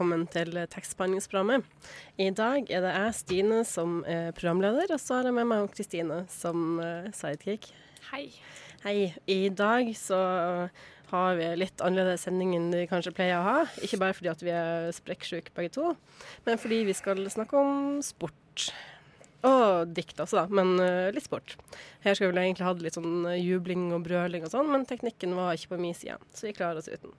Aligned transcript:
Velkommen 0.00 0.22
til 0.32 0.56
tekstbehandlingsprogrammet. 0.72 1.66
I 2.16 2.30
dag 2.32 2.70
er 2.72 2.80
det 2.80 2.92
jeg, 2.94 3.16
Stine, 3.18 3.58
som 3.68 3.98
er 4.08 4.30
programleder, 4.32 4.94
og 4.94 5.00
så 5.02 5.18
har 5.18 5.26
jeg 5.28 5.36
med 5.36 5.44
meg 5.50 5.66
Kristine 5.76 6.22
som 6.32 6.78
eh, 6.80 7.10
sidekick. 7.12 7.68
Hei. 8.06 8.30
Hei. 8.80 9.10
I 9.28 9.50
dag 9.52 9.90
så 10.00 10.20
har 11.10 11.36
vi 11.36 11.50
litt 11.60 11.84
annerledes 11.84 12.24
sending 12.24 12.56
enn 12.56 12.70
vi 12.72 12.86
kanskje 12.88 13.12
pleier 13.12 13.42
å 13.42 13.44
ha. 13.44 13.58
Ikke 13.84 14.00
bare 14.00 14.16
fordi 14.16 14.32
at 14.32 14.46
vi 14.46 14.56
er 14.56 14.88
sprekksyke 14.96 15.52
begge 15.58 15.74
to, 15.76 15.92
men 16.48 16.64
fordi 16.64 16.80
vi 16.88 16.96
skal 16.96 17.20
snakke 17.28 17.60
om 17.60 18.00
sport. 18.00 18.70
Og 19.44 19.92
dikt 20.00 20.16
også, 20.16 20.46
da, 20.46 20.48
men 20.48 20.80
eh, 20.80 21.12
litt 21.12 21.28
sport. 21.28 21.58
Her 22.08 22.16
skulle 22.16 22.32
vi 22.32 22.48
egentlig 22.48 22.70
hatt 22.70 22.80
litt 22.88 22.96
sånn 22.96 23.34
eh, 23.34 23.42
jubling 23.44 23.90
og 23.92 24.08
brøling 24.08 24.48
og 24.48 24.56
sånn, 24.56 24.72
men 24.72 24.88
teknikken 24.88 25.36
var 25.36 25.60
ikke 25.60 25.74
på 25.76 25.84
min 25.84 26.00
side, 26.06 26.16
så 26.32 26.48
vi 26.48 26.56
klarer 26.56 26.80
oss 26.80 26.88
uten. 26.88 27.12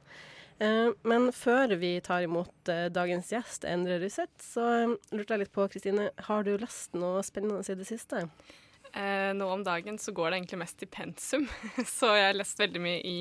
Eh, 0.62 0.90
Men 1.04 1.32
før 1.34 1.74
vi 1.82 1.96
tar 2.06 2.26
imot 2.28 2.70
eh, 2.70 2.88
dagens 2.94 3.32
gjest, 3.34 3.66
Endre 3.66 3.98
Ruseth, 4.02 4.44
så 4.46 4.66
eh, 4.84 4.98
lurte 5.16 5.34
jeg 5.34 5.46
litt 5.46 5.56
på, 5.56 5.66
Kristine, 5.74 6.12
har 6.28 6.46
du 6.46 6.54
lest 6.62 6.94
noe 6.98 7.24
spennende 7.26 7.64
i 7.66 7.78
det 7.80 7.88
siste? 7.90 8.28
Eh, 8.94 9.32
nå 9.34 9.48
om 9.48 9.64
dagen 9.64 9.98
så 10.02 10.12
går 10.12 10.30
det 10.30 10.38
egentlig 10.42 10.60
mest 10.62 10.84
i 10.84 10.90
pensum, 10.92 11.48
så 11.98 12.12
jeg 12.18 12.28
har 12.28 12.38
lest 12.38 12.60
veldig 12.60 12.82
mye 12.84 13.00
i 13.08 13.18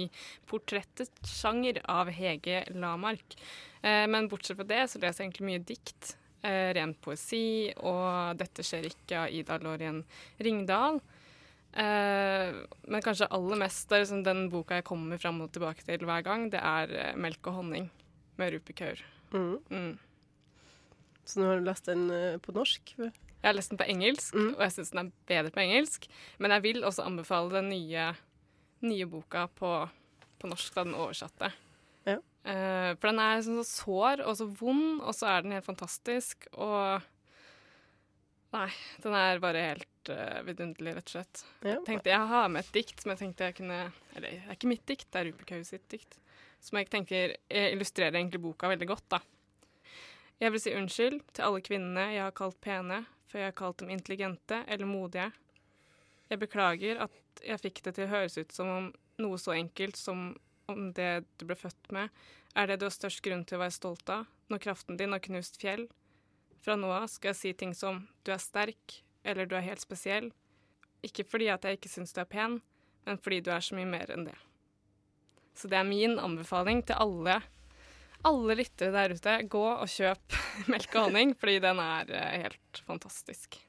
portrettets 0.50 1.36
sjanger 1.38 1.80
av 1.88 2.10
Hege 2.12 2.64
Lamark. 2.74 3.38
Eh, 3.80 4.04
men 4.10 4.28
bortsett 4.28 4.58
fra 4.58 4.66
det 4.66 4.82
så 4.90 5.00
leser 5.00 5.22
jeg 5.24 5.30
egentlig 5.30 5.48
mye 5.48 5.64
dikt, 5.70 6.16
eh, 6.42 6.74
ren 6.76 6.92
poesi, 6.98 7.70
og 7.78 8.36
'Dette 8.36 8.66
skjer 8.66 8.90
ikke' 8.90 9.22
av 9.22 9.32
Ida 9.32 9.60
Lorien 9.62 10.02
Ringdal. 10.42 11.00
Eh, 11.70 12.56
men 12.90 13.02
kanskje 13.04 13.28
aller 13.30 13.58
mest 13.60 13.92
er 13.92 14.02
liksom 14.02 14.24
den 14.26 14.48
boka 14.50 14.80
jeg 14.80 14.88
kommer 14.88 15.20
fram 15.22 15.38
og 15.44 15.52
tilbake 15.54 15.84
til 15.86 16.02
hver 16.06 16.24
gang, 16.26 16.48
det 16.50 16.58
er 16.58 16.90
uh, 16.90 17.18
'Melk 17.18 17.46
og 17.46 17.60
honning' 17.60 17.90
med 18.38 18.54
Rupi 18.54 18.72
Kaur. 18.72 18.98
Mm. 19.30 19.58
Mm. 19.70 19.98
Så 21.24 21.38
nå 21.38 21.46
har 21.46 21.60
du 21.60 21.68
lest 21.68 21.86
den 21.86 22.10
uh, 22.10 22.38
på 22.42 22.52
norsk? 22.52 22.94
Jeg 22.98 23.46
har 23.46 23.54
lest 23.54 23.70
den 23.70 23.78
på 23.78 23.86
engelsk, 23.86 24.34
Mm. 24.34 24.54
og 24.56 24.60
jeg 24.60 24.72
syns 24.72 24.90
den 24.90 25.06
er 25.06 25.12
bedre 25.26 25.50
på 25.50 25.60
engelsk. 25.62 26.08
Men 26.38 26.50
jeg 26.50 26.62
vil 26.62 26.84
også 26.84 27.06
anbefale 27.06 27.50
den 27.50 27.68
nye, 27.70 28.14
nye 28.82 29.06
boka 29.06 29.46
på, 29.46 29.88
på 30.40 30.46
norsk, 30.50 30.74
da 30.74 30.84
den 30.84 30.94
oversatte. 30.94 31.52
Ja. 32.04 32.18
For 32.96 33.06
den 33.06 33.18
er 33.20 33.40
sånn 33.44 33.62
så 33.62 33.84
sår 33.84 34.26
og 34.26 34.36
så 34.36 34.46
vond, 34.46 35.00
og 35.00 35.14
så 35.14 35.26
er 35.28 35.42
den 35.42 35.52
helt 35.52 35.64
fantastisk. 35.64 36.48
Og 36.52 37.00
Nei, 38.50 38.68
den 39.04 39.14
er 39.14 39.42
bare 39.42 39.62
helt 39.62 40.10
uh, 40.10 40.40
vidunderlig, 40.46 40.96
rett 40.96 41.10
og 41.10 41.14
slett. 41.14 41.42
Ja. 41.62 41.76
Tenkte 41.86 42.10
Jeg 42.10 42.30
har 42.32 42.48
med 42.50 42.64
et 42.64 42.72
dikt 42.74 43.02
som 43.02 43.12
jeg 43.12 43.20
tenkte 43.20 43.46
jeg 43.46 43.56
kunne 43.60 43.78
Eller 44.16 44.26
det 44.26 44.40
er 44.42 44.56
ikke 44.56 44.70
mitt 44.72 44.86
dikt, 44.90 45.06
det 45.12 45.20
er 45.20 45.28
Rupi 45.30 45.60
sitt 45.68 45.86
dikt. 45.92 46.18
Som 46.60 46.80
jeg 46.80 46.90
tenker 46.92 47.36
jeg 47.46 47.76
illustrerer 47.76 48.18
egentlig 48.18 48.42
boka 48.42 48.68
veldig 48.68 48.88
godt, 48.90 49.06
da. 49.14 49.20
Jeg 50.40 50.54
vil 50.54 50.62
si 50.62 50.74
unnskyld 50.74 51.22
til 51.36 51.46
alle 51.46 51.62
kvinnene 51.64 52.06
jeg 52.14 52.24
har 52.24 52.36
kalt 52.36 52.58
pene, 52.64 53.04
før 53.30 53.42
jeg 53.42 53.52
har 53.52 53.56
kalt 53.60 53.80
dem 53.82 53.92
intelligente 53.92 54.62
eller 54.66 54.88
modige. 54.88 55.30
Jeg 56.30 56.40
beklager 56.40 57.02
at 57.06 57.42
jeg 57.44 57.62
fikk 57.62 57.82
det 57.84 57.94
til 57.96 58.06
å 58.06 58.12
høres 58.14 58.38
ut 58.38 58.54
som 58.54 58.70
om 58.72 58.90
noe 59.20 59.38
så 59.40 59.54
enkelt 59.56 59.98
som 60.00 60.30
om 60.70 60.90
det 60.96 61.24
du 61.38 61.44
ble 61.48 61.56
født 61.58 61.90
med, 61.94 62.10
er 62.56 62.70
det 62.70 62.80
du 62.80 62.86
har 62.86 62.94
størst 62.94 63.22
grunn 63.24 63.44
til 63.46 63.58
å 63.58 63.64
være 63.64 63.74
stolt 63.74 64.12
av, 64.12 64.28
når 64.50 64.62
kraften 64.64 64.98
din 64.98 65.14
har 65.14 65.22
knust 65.22 65.60
fjell. 65.60 65.86
Fra 66.60 66.76
nå 66.76 66.90
av 66.92 67.06
skal 67.08 67.32
jeg 67.32 67.40
si 67.40 67.54
ting 67.56 67.72
som 67.76 68.02
du 68.24 68.32
er 68.34 68.42
sterk, 68.42 69.00
eller 69.24 69.48
du 69.48 69.56
er 69.56 69.64
helt 69.64 69.82
spesiell. 69.82 70.30
Ikke 71.06 71.24
fordi 71.24 71.48
at 71.52 71.64
jeg 71.64 71.78
ikke 71.78 71.92
syns 71.92 72.12
du 72.12 72.20
er 72.20 72.28
pen, 72.28 72.58
men 73.08 73.20
fordi 73.20 73.40
du 73.44 73.50
er 73.54 73.64
så 73.64 73.78
mye 73.78 73.88
mer 73.88 74.12
enn 74.12 74.26
det. 74.28 74.36
Så 75.56 75.68
det 75.68 75.80
er 75.80 75.88
min 75.88 76.18
anbefaling 76.20 76.84
til 76.88 77.00
alle 77.00 77.40
alle 78.26 78.56
lyttere 78.58 78.92
der 78.92 79.16
ute, 79.16 79.36
gå 79.50 79.64
og 79.70 79.88
kjøp 79.88 80.38
melk 80.72 80.94
og 80.94 81.08
honning, 81.08 81.34
fordi 81.38 81.58
den 81.64 81.80
er 81.82 82.12
eh, 82.12 82.44
helt 82.44 82.82
fantastisk. 82.86 83.60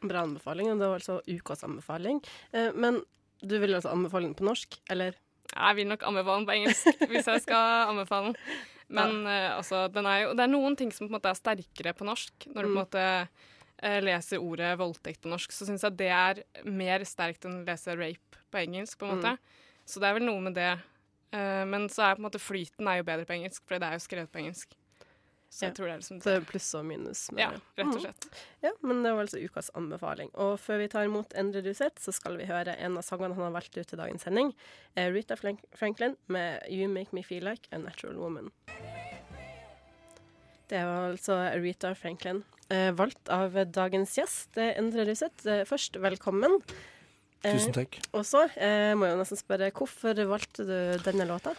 Bra 0.00 0.24
anbefaling, 0.24 0.70
og 0.72 0.80
det 0.80 0.88
var 0.88 1.02
altså 1.02 1.20
ukas 1.28 1.64
anbefaling. 1.66 2.22
Eh, 2.56 2.70
men 2.74 3.02
du 3.40 3.56
vil 3.60 3.76
altså 3.76 3.92
anbefale 3.94 4.30
den 4.30 4.36
på 4.38 4.46
norsk, 4.48 4.80
eller? 4.90 5.18
Jeg 5.50 5.76
vil 5.78 5.88
nok 5.90 6.04
anbefale 6.06 6.40
den 6.40 6.48
på 6.48 6.58
engelsk 6.58 7.06
hvis 7.10 7.30
jeg 7.30 7.46
skal 7.46 7.90
anbefale 7.92 8.30
den. 8.30 8.36
Men 8.90 9.26
eh, 9.30 9.50
altså, 9.54 9.84
den 9.92 10.08
er 10.10 10.24
jo, 10.24 10.34
det 10.34 10.44
er 10.44 10.52
noen 10.52 10.76
ting 10.78 10.90
som 10.92 11.06
på 11.06 11.12
en 11.12 11.18
måte 11.18 11.30
er 11.30 11.38
sterkere 11.38 11.94
på 11.96 12.06
norsk. 12.08 12.48
Når 12.50 12.60
du 12.60 12.68
på 12.68 12.70
en 12.70 12.74
Mm. 12.74 12.80
måte 12.82 13.04
uh, 13.82 14.00
leser 14.02 14.42
ordet 14.42 14.78
voldtekt 14.80 15.22
på 15.22 15.30
norsk, 15.30 15.52
så 15.54 15.66
syns 15.68 15.84
jeg 15.86 15.96
det 15.96 16.10
er 16.10 16.42
mer 16.66 17.04
sterkt 17.08 17.46
enn 17.46 17.62
å 17.62 17.66
lese 17.66 17.94
rape 17.96 18.42
på 18.50 18.58
engelsk. 18.60 18.98
på 18.98 19.06
en 19.06 19.16
måte. 19.16 19.38
Så 19.86 20.00
det 20.02 20.08
er 20.10 20.18
vel 20.18 20.26
noe 20.26 20.40
med 20.40 20.54
det. 20.54 20.72
Uh, 21.32 21.64
men 21.64 21.88
så 21.88 22.02
er 22.02 22.16
på 22.18 22.24
en 22.24 22.26
måte 22.26 22.42
flyten 22.42 22.88
er 22.90 22.98
jo 23.00 23.06
bedre 23.06 23.24
på 23.24 23.36
engelsk, 23.38 23.62
for 23.64 23.78
det 23.78 23.86
er 23.86 23.94
jo 23.94 24.06
skrevet 24.06 24.32
på 24.32 24.42
engelsk. 24.42 24.74
Så 25.50 25.64
Ja. 25.64 25.68
jeg 25.68 25.74
tror 25.76 25.86
det 25.86 25.92
er 25.94 25.98
liksom 25.98 26.18
det 26.22 26.22
Så 26.22 26.46
pluss 26.46 26.74
og 26.78 26.84
minus. 26.86 27.32
med 27.32 27.40
Ja, 27.42 27.50
rett 27.76 27.86
og 27.94 28.00
slett. 28.00 28.24
slett. 28.24 28.42
Ja, 28.62 28.70
men 28.82 29.02
det 29.02 29.12
var 29.12 29.24
altså 29.24 29.40
ukas 29.42 29.70
anbefaling. 29.74 30.30
Og 30.34 30.60
før 30.60 30.78
vi 30.78 30.86
tar 30.88 31.04
imot 31.08 31.34
Endre 31.34 31.62
Ruseth, 31.66 31.98
så 32.00 32.12
skal 32.14 32.36
vi 32.38 32.44
høre 32.46 32.76
en 32.78 32.96
av 32.96 33.02
sangene 33.02 33.34
han 33.34 33.52
har 33.52 33.60
valgt 33.60 33.76
ut 33.76 33.86
til 33.88 33.98
dagens 33.98 34.22
sending. 34.22 34.54
Eh, 34.96 35.10
Rita 35.10 35.34
Franklin 35.34 36.16
med 36.28 36.62
'You 36.70 36.86
Make 36.88 37.12
Me 37.12 37.22
Feel 37.22 37.42
Like 37.44 37.66
a 37.72 37.78
Natural 37.78 38.14
Woman'. 38.14 38.50
Det 40.68 40.84
var 40.86 41.10
altså 41.10 41.34
Rita 41.60 41.94
Franklin, 41.94 42.44
eh, 42.70 42.92
valgt 42.92 43.28
av 43.28 43.50
dagens 43.72 44.14
gjest, 44.16 44.56
eh, 44.56 44.78
Endre 44.78 45.04
Ruseth. 45.04 45.44
Eh, 45.46 45.64
først, 45.64 45.98
velkommen. 46.00 46.62
Eh, 47.42 47.54
Tusen 47.56 47.72
takk. 47.72 47.98
Og 48.14 48.22
så 48.24 48.44
eh, 48.56 48.94
må 48.94 49.06
jeg 49.08 49.16
jo 49.16 49.22
nesten 49.24 49.40
spørre, 49.42 49.72
hvorfor 49.72 50.14
valgte 50.28 50.64
du 50.64 50.98
denne 51.02 51.26
låta? 51.26 51.56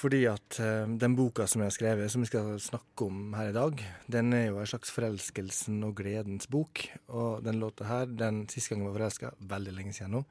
Fordi 0.00 0.22
at 0.30 0.56
eh, 0.62 0.90
den 1.00 1.14
boka 1.18 1.44
som 1.50 1.60
jeg 1.60 1.68
har 1.68 1.76
skrevet, 1.76 2.12
som 2.12 2.24
vi 2.24 2.30
skal 2.30 2.54
snakke 2.62 3.04
om 3.04 3.34
her 3.36 3.50
i 3.50 3.56
dag, 3.56 3.82
den 4.08 4.32
er 4.36 4.46
jo 4.46 4.60
en 4.60 4.70
slags 4.70 4.92
forelskelsen 4.94 5.82
og 5.84 5.98
gledens 5.98 6.48
bok. 6.48 6.86
Og 7.12 7.42
den 7.44 7.60
låta 7.60 7.88
her, 7.88 8.06
den 8.08 8.46
siste 8.48 8.72
gangen 8.72 8.86
jeg 8.86 8.94
var 8.94 9.00
forelska, 9.00 9.32
veldig 9.50 9.74
lenge 9.76 9.92
siden 9.96 10.16
nå, 10.16 10.22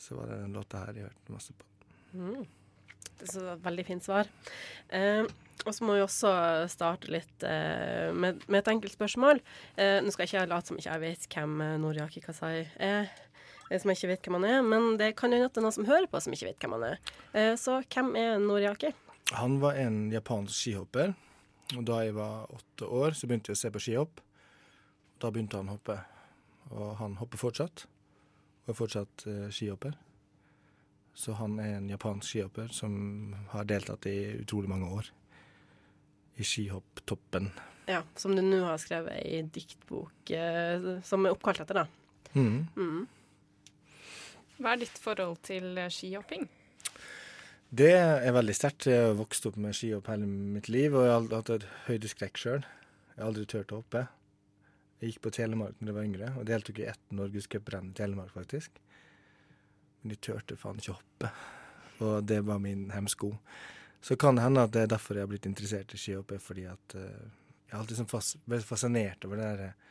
så 0.00 0.18
var 0.18 0.32
det 0.32 0.40
den 0.42 0.58
låta 0.58 0.82
her 0.82 0.98
jeg 0.98 1.06
hørte 1.06 1.36
masse 1.36 1.54
på. 1.54 1.68
Mm. 2.18 2.42
Så 3.30 3.54
veldig 3.62 3.86
fint 3.86 4.04
svar. 4.04 4.30
Eh, 4.88 5.22
og 5.66 5.74
så 5.76 5.84
må 5.84 5.96
vi 5.96 6.04
også 6.04 6.32
starte 6.72 7.10
litt 7.12 7.44
eh, 7.46 8.10
med, 8.16 8.40
med 8.48 8.62
et 8.62 8.70
enkelt 8.72 8.96
spørsmål. 8.96 9.42
Eh, 9.76 9.98
nå 10.02 10.12
skal 10.12 10.24
jeg 10.24 10.32
ikke 10.32 10.40
jeg 10.40 10.52
late 10.52 10.70
som 10.70 10.80
ikke 10.80 10.94
jeg 10.94 11.04
vet 11.04 11.26
hvem 11.34 11.56
eh, 11.64 11.74
Noriaki 11.82 12.22
Kasai 12.24 12.54
er, 12.80 13.10
som 13.78 13.92
ikke 13.92 14.10
vet 14.10 14.26
hvem 14.26 14.40
han 14.40 14.48
er, 14.48 14.62
men 14.66 14.96
det 14.98 15.12
kan 15.18 15.30
hende 15.30 15.46
at 15.46 15.54
det 15.54 15.62
er 15.62 15.66
noen 15.68 15.76
som 15.76 15.86
hører 15.86 16.08
på 16.10 16.20
som 16.22 16.34
ikke 16.34 16.48
vet 16.48 16.64
hvem 16.64 16.74
han 16.74 16.86
er. 16.88 16.98
Eh, 17.30 17.52
så 17.60 17.78
hvem 17.86 18.10
er 18.18 18.40
Noriaki? 18.42 18.90
Han 19.38 19.60
var 19.62 19.78
en 19.78 20.08
japansk 20.10 20.56
skihopper, 20.56 21.14
og 21.76 21.86
da 21.86 22.00
jeg 22.02 22.16
var 22.16 22.50
åtte 22.50 22.88
år, 22.90 23.14
så 23.14 23.30
begynte 23.30 23.52
jeg 23.52 23.60
å 23.60 23.62
se 23.62 23.70
på 23.70 23.82
skihopp. 23.84 24.22
Da 25.22 25.30
begynte 25.30 25.60
han 25.60 25.70
å 25.70 25.76
hoppe, 25.76 26.00
og 26.74 26.96
han 26.98 27.14
hopper 27.20 27.38
fortsatt, 27.38 27.84
og 28.64 28.74
er 28.74 28.78
fortsatt 28.80 29.26
eh, 29.30 29.46
skihopper. 29.54 29.94
Så 31.14 31.36
han 31.38 31.58
er 31.62 31.76
en 31.76 31.88
japansk 31.90 32.26
skihopper 32.26 32.74
som 32.74 33.36
har 33.52 33.66
deltatt 33.70 34.06
i 34.10 34.18
utrolig 34.40 34.70
mange 34.70 34.90
år 34.98 35.14
i 36.40 36.46
skihopptoppen. 36.46 37.50
Ja, 37.90 38.02
som 38.16 38.34
du 38.36 38.42
nå 38.42 38.62
har 38.64 38.78
skrevet 38.80 39.18
i 39.26 39.42
diktbok 39.42 40.30
eh, 40.34 40.90
som 41.06 41.26
er 41.26 41.34
oppkalt 41.34 41.62
etter, 41.64 41.82
da. 41.82 41.86
Mm. 42.34 42.66
Mm. 42.76 43.00
Hva 44.60 44.74
er 44.74 44.82
ditt 44.82 44.98
forhold 45.00 45.38
til 45.46 45.78
eh, 45.80 45.88
skihopping? 45.88 46.44
Det 47.70 47.92
er 47.96 48.34
veldig 48.34 48.54
sterkt. 48.56 48.90
Jeg 48.90 49.06
har 49.06 49.16
vokst 49.16 49.46
opp 49.48 49.56
med 49.62 49.76
skihopp 49.78 50.10
hele 50.10 50.26
mitt 50.28 50.68
liv, 50.68 50.92
og 50.92 51.06
jeg 51.06 51.14
har 51.14 51.28
hatt 51.38 51.52
et 51.54 51.66
høydeskrekk 51.86 52.40
sjøl. 52.40 52.66
Jeg 53.14 53.22
har 53.22 53.30
aldri 53.30 53.46
turt 53.48 53.72
å 53.72 53.78
hoppe. 53.80 54.04
Jeg 55.00 55.14
gikk 55.14 55.22
på 55.24 55.32
Telemark 55.32 55.78
da 55.78 55.88
jeg 55.88 55.96
var 55.96 56.08
yngre, 56.10 56.32
og 56.36 56.48
deltok 56.50 56.82
i 56.82 56.88
ett 56.90 57.14
norgescuprenn 57.16 57.92
i 57.94 57.96
Telemark, 57.96 58.34
faktisk. 58.36 58.76
Men 60.02 60.12
jeg 60.12 60.20
turte 60.28 60.58
faen 60.60 60.82
ikke 60.82 60.92
å 60.92 60.98
hoppe, 60.98 61.30
og 62.04 62.26
det 62.28 62.42
var 62.44 62.60
min 62.60 62.88
hemsko. 62.92 63.30
Så 64.04 64.16
kan 64.20 64.36
det 64.36 64.44
hende 64.44 64.66
at 64.66 64.74
det 64.76 64.84
er 64.84 64.92
derfor 64.92 65.16
jeg 65.16 65.24
har 65.24 65.32
blitt 65.32 65.48
interessert 65.48 65.94
i 65.96 66.00
skihopp, 66.00 66.34
fordi 66.44 66.66
at 66.68 66.98
eh, 67.00 67.24
jeg 67.64 67.72
har 67.72 67.80
alltid 67.80 68.02
sånn 68.02 68.12
vært 68.50 68.68
fascinert 68.68 69.24
over 69.24 69.40
det 69.40 69.48
der 69.54 69.64
eh, 69.70 69.88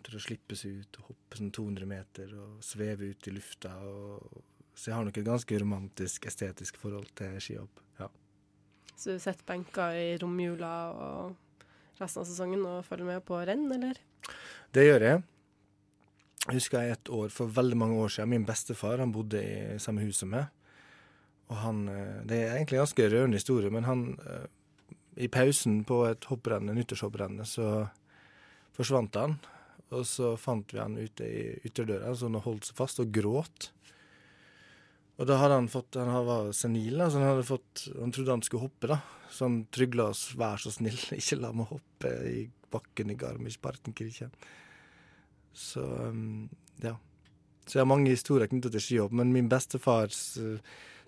til 0.00 0.16
å 0.16 0.22
slippes 0.24 0.64
ut 0.64 0.98
og 1.00 1.10
hoppe 1.10 1.38
sånn 1.38 1.52
200 1.52 1.88
meter 1.88 2.32
og 2.38 2.62
sveve 2.64 3.10
ut 3.12 3.28
i 3.28 3.34
lufta. 3.34 3.74
Og, 3.84 4.40
så 4.72 4.90
jeg 4.90 4.96
har 4.96 5.06
nok 5.08 5.20
et 5.20 5.28
ganske 5.28 5.58
romantisk, 5.60 6.28
estetisk 6.30 6.78
forhold 6.80 7.10
til 7.18 7.36
skihopp. 7.44 7.82
Ja. 8.00 8.08
Så 8.96 9.16
du 9.16 9.20
sitter 9.20 9.44
benka 9.48 9.90
i 9.98 10.14
romjula 10.22 10.72
og 10.92 11.60
resten 12.00 12.22
av 12.22 12.30
sesongen 12.30 12.64
og 12.68 12.86
følger 12.86 13.10
med 13.10 13.26
på 13.28 13.42
renn, 13.44 13.68
eller? 13.74 14.00
Det 14.72 14.86
gjør 14.86 15.06
jeg. 15.08 15.22
Jeg 16.42 16.58
husker 16.58 16.82
jeg 16.82 16.96
et 16.96 17.12
år 17.14 17.30
for 17.30 17.52
veldig 17.54 17.78
mange 17.78 18.00
år 18.02 18.10
siden. 18.10 18.32
Min 18.32 18.48
bestefar 18.48 18.98
han 18.98 19.12
bodde 19.14 19.42
i 19.42 19.78
samme 19.82 20.02
hus 20.02 20.22
som 20.22 20.32
meg. 20.32 20.48
Og 21.52 21.58
han 21.60 21.86
eh, 21.92 22.20
Det 22.26 22.38
er 22.38 22.56
egentlig 22.56 22.78
en 22.78 22.86
ganske 22.86 23.08
rørende 23.12 23.38
historie, 23.38 23.70
men 23.70 23.84
han 23.84 24.04
eh, 24.26 24.46
I 25.22 25.28
pausen 25.28 25.82
på 25.84 26.00
et 26.08 26.24
hopprenn, 26.30 26.72
nyttårshopprenn, 26.72 27.42
så 27.44 27.86
forsvant 28.72 29.18
han. 29.20 29.36
Og 29.92 30.06
så 30.08 30.32
fant 30.40 30.72
vi 30.72 30.80
han 30.80 30.96
ute 30.96 31.26
i 31.26 31.44
ytterdøra, 31.68 32.14
så 32.16 32.30
han 32.30 32.40
holdt 32.44 32.70
seg 32.70 32.78
fast 32.78 33.02
og 33.02 33.12
gråt. 33.12 33.70
Og 35.20 35.28
da 35.28 35.36
hadde 35.38 35.58
han 35.60 35.68
fått 35.70 35.98
Han 36.00 36.08
var 36.26 36.48
senil, 36.56 36.96
da, 36.98 37.10
så 37.10 37.20
han 37.20 37.34
hadde 37.34 37.44
fått 37.44 37.84
Han 38.00 38.14
trodde 38.14 38.32
han 38.32 38.44
skulle 38.46 38.64
hoppe, 38.64 38.88
da. 38.94 38.98
Så 39.32 39.46
han 39.46 39.62
trygla 39.72 40.10
oss 40.12 40.34
'vær 40.36 40.60
så 40.60 40.72
snill, 40.72 40.98
ikke 41.20 41.40
la 41.40 41.52
meg 41.56 41.70
hoppe 41.70 42.10
i 42.28 42.40
bakken 42.72 43.12
i 43.12 43.16
Garmisch-Partenkirchen'. 43.16 44.32
Så 45.52 45.84
um, 45.84 46.48
ja. 46.80 46.96
Så 47.64 47.78
jeg 47.78 47.84
har 47.84 47.88
mange 47.88 48.12
historier 48.12 48.48
knyttet 48.48 48.74
til 48.74 48.84
skihopp, 48.84 49.12
men 49.16 49.32
min 49.32 49.48
bestefar 49.48 50.12
uh, 50.12 50.58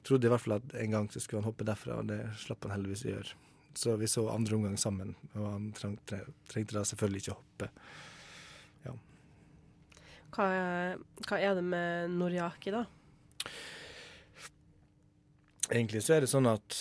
trodde 0.04 0.28
i 0.28 0.32
hvert 0.32 0.44
fall 0.44 0.56
at 0.56 0.75
en 0.81 0.96
gang 0.96 1.10
så 1.12 1.20
skulle 1.20 1.42
han 1.42 1.48
hoppe 1.50 1.66
derfra, 1.69 2.00
og 2.00 2.08
det 2.08 2.20
slapp 2.40 2.64
han 2.64 2.76
heldigvis 2.76 3.04
å 3.04 3.12
gjøre. 3.12 3.36
Så 3.75 3.96
vi 4.00 4.08
så 4.08 4.28
andre 4.31 4.56
omgang 4.56 4.76
sammen, 4.78 5.14
og 5.34 5.46
han 5.50 5.70
trengte 5.76 6.76
da 6.76 6.84
selvfølgelig 6.86 7.25
ikke 7.25 7.34
å 7.34 7.40
hoppe. 7.40 7.70
Hva, 10.34 10.48
hva 11.28 11.38
er 11.38 11.54
det 11.58 11.64
med 11.66 12.14
Noriaki, 12.19 12.72
da? 12.75 12.84
Egentlig 15.70 16.02
så 16.04 16.16
er 16.16 16.25
det 16.25 16.32
sånn 16.32 16.48
at 16.50 16.81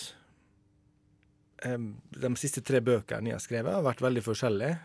de 1.63 2.31
siste 2.35 2.63
tre 2.65 2.81
bøkene 2.83 3.31
jeg 3.31 3.38
har 3.38 3.44
skrevet, 3.44 3.71
har 3.71 3.85
vært 3.85 4.03
veldig 4.03 4.23
forskjellige. 4.25 4.79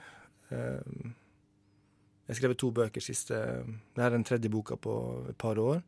Jeg 0.52 2.30
har 2.30 2.38
skrevet 2.38 2.60
to 2.60 2.70
bøker 2.76 3.02
siste 3.02 3.34
Dette 3.34 4.04
er 4.04 4.14
den 4.14 4.26
tredje 4.28 4.52
boka 4.52 4.76
på 4.78 4.94
et 5.32 5.38
par 5.40 5.58
år. 5.58 5.82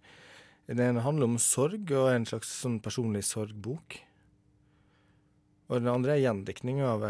Den 0.71 0.83
ene 0.83 1.05
handler 1.05 1.31
om 1.31 1.39
sorg 1.43 1.91
og 1.93 2.09
er 2.11 2.19
en 2.19 2.29
slags 2.29 2.51
sånn 2.63 2.79
personlig 2.83 3.23
sorgbok. 3.29 3.99
Og 5.71 5.79
den 5.79 5.91
andre 5.93 6.17
er 6.17 6.25
gjendiktning 6.25 6.81
av 6.83 7.05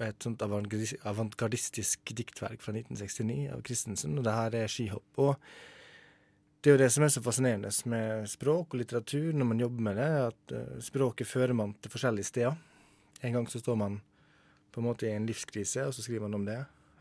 et 0.00 0.24
sånt 0.24 0.40
avantgardistisk 0.42 2.14
diktverk 2.16 2.62
fra 2.64 2.72
1969 2.72 3.50
av 3.52 3.62
Christensen, 3.66 4.16
og 4.16 4.24
det 4.24 4.36
her 4.36 4.56
er 4.62 4.72
skihopp. 4.72 5.20
Og 5.20 5.34
det 6.62 6.70
er 6.70 6.76
jo 6.76 6.82
det 6.84 6.92
som 6.94 7.04
er 7.04 7.12
så 7.12 7.22
fascinerende 7.24 7.72
med 7.90 8.28
språk 8.30 8.72
og 8.72 8.80
litteratur 8.80 9.32
når 9.34 9.48
man 9.50 9.60
jobber 9.64 9.86
med 9.88 9.98
det, 9.98 10.10
at 10.30 10.54
uh, 10.54 10.76
språket 10.84 11.28
fører 11.28 11.56
man 11.58 11.74
til 11.82 11.92
forskjellige 11.92 12.30
steder. 12.30 12.60
En 13.22 13.36
gang 13.36 13.48
så 13.50 13.60
står 13.60 13.76
man 13.80 13.98
på 14.72 14.80
en 14.80 14.86
måte 14.86 15.08
i 15.08 15.16
en 15.16 15.26
livskrise, 15.28 15.84
og 15.84 15.92
så 15.94 16.04
skriver 16.04 16.24
man 16.24 16.38
om 16.40 16.46
det. 16.48 16.60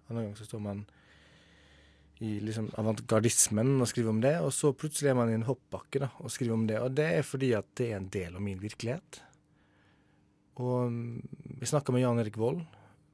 En 0.09 0.17
annen 0.17 0.31
gang 0.31 0.39
så 0.39 0.49
står 0.49 0.65
man 0.65 0.83
i 2.21 2.35
liksom 2.43 2.67
avantgardismen 2.77 3.79
og 3.81 3.87
skriver 3.89 4.11
om 4.11 4.19
det, 4.21 4.35
og 4.43 4.51
så 4.53 4.73
plutselig 4.77 5.13
er 5.13 5.17
man 5.17 5.31
i 5.31 5.37
en 5.39 5.47
hoppbakke 5.47 6.03
da, 6.03 6.11
og 6.21 6.33
skriver 6.33 6.57
om 6.57 6.67
det. 6.69 6.77
Og 6.81 6.93
det 6.97 7.07
er 7.21 7.25
fordi 7.25 7.53
at 7.57 7.69
det 7.79 7.87
er 7.89 8.01
en 8.01 8.11
del 8.13 8.35
av 8.37 8.43
min 8.45 8.59
virkelighet. 8.61 9.21
Og 10.61 10.91
mm, 10.91 11.57
vi 11.61 11.69
snakka 11.69 11.93
med 11.95 12.03
Jan 12.03 12.21
Erik 12.21 12.37
Vold 12.37 12.61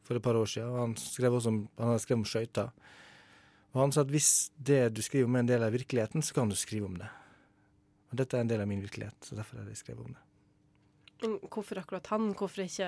for 0.07 0.17
et 0.17 0.23
par 0.23 0.39
år 0.39 0.47
siden, 0.49 0.75
han 0.79 0.95
skrev 0.99 1.35
også 1.37 1.51
om, 1.53 1.61
han 1.77 1.91
hadde 1.91 2.03
skrevet 2.03 2.21
om 2.23 2.29
skøyter. 2.31 2.71
Og 3.75 3.81
han 3.83 3.93
sa 3.93 4.05
at 4.05 4.13
hvis 4.13 4.31
det 4.55 4.81
du 4.95 5.03
skriver 5.05 5.27
om 5.27 5.35
er 5.37 5.45
en 5.45 5.49
del 5.51 5.65
av 5.67 5.75
virkeligheten, 5.75 6.23
så 6.23 6.37
kan 6.37 6.49
du 6.49 6.55
skrive 6.57 6.87
om 6.87 6.95
det. 6.97 7.09
Og 8.11 8.21
dette 8.21 8.37
er 8.37 8.45
en 8.45 8.49
del 8.49 8.63
av 8.63 8.69
min 8.69 8.81
virkelighet, 8.81 9.17
så 9.21 9.35
derfor 9.37 9.59
har 9.59 9.67
jeg 9.69 9.81
skrevet 9.81 10.05
om 10.05 10.15
det. 10.15 10.23
Men 11.21 11.37
hvorfor 11.51 11.81
akkurat 11.81 12.07
han? 12.13 12.31
Hvorfor 12.37 12.61
ikke 12.67 12.87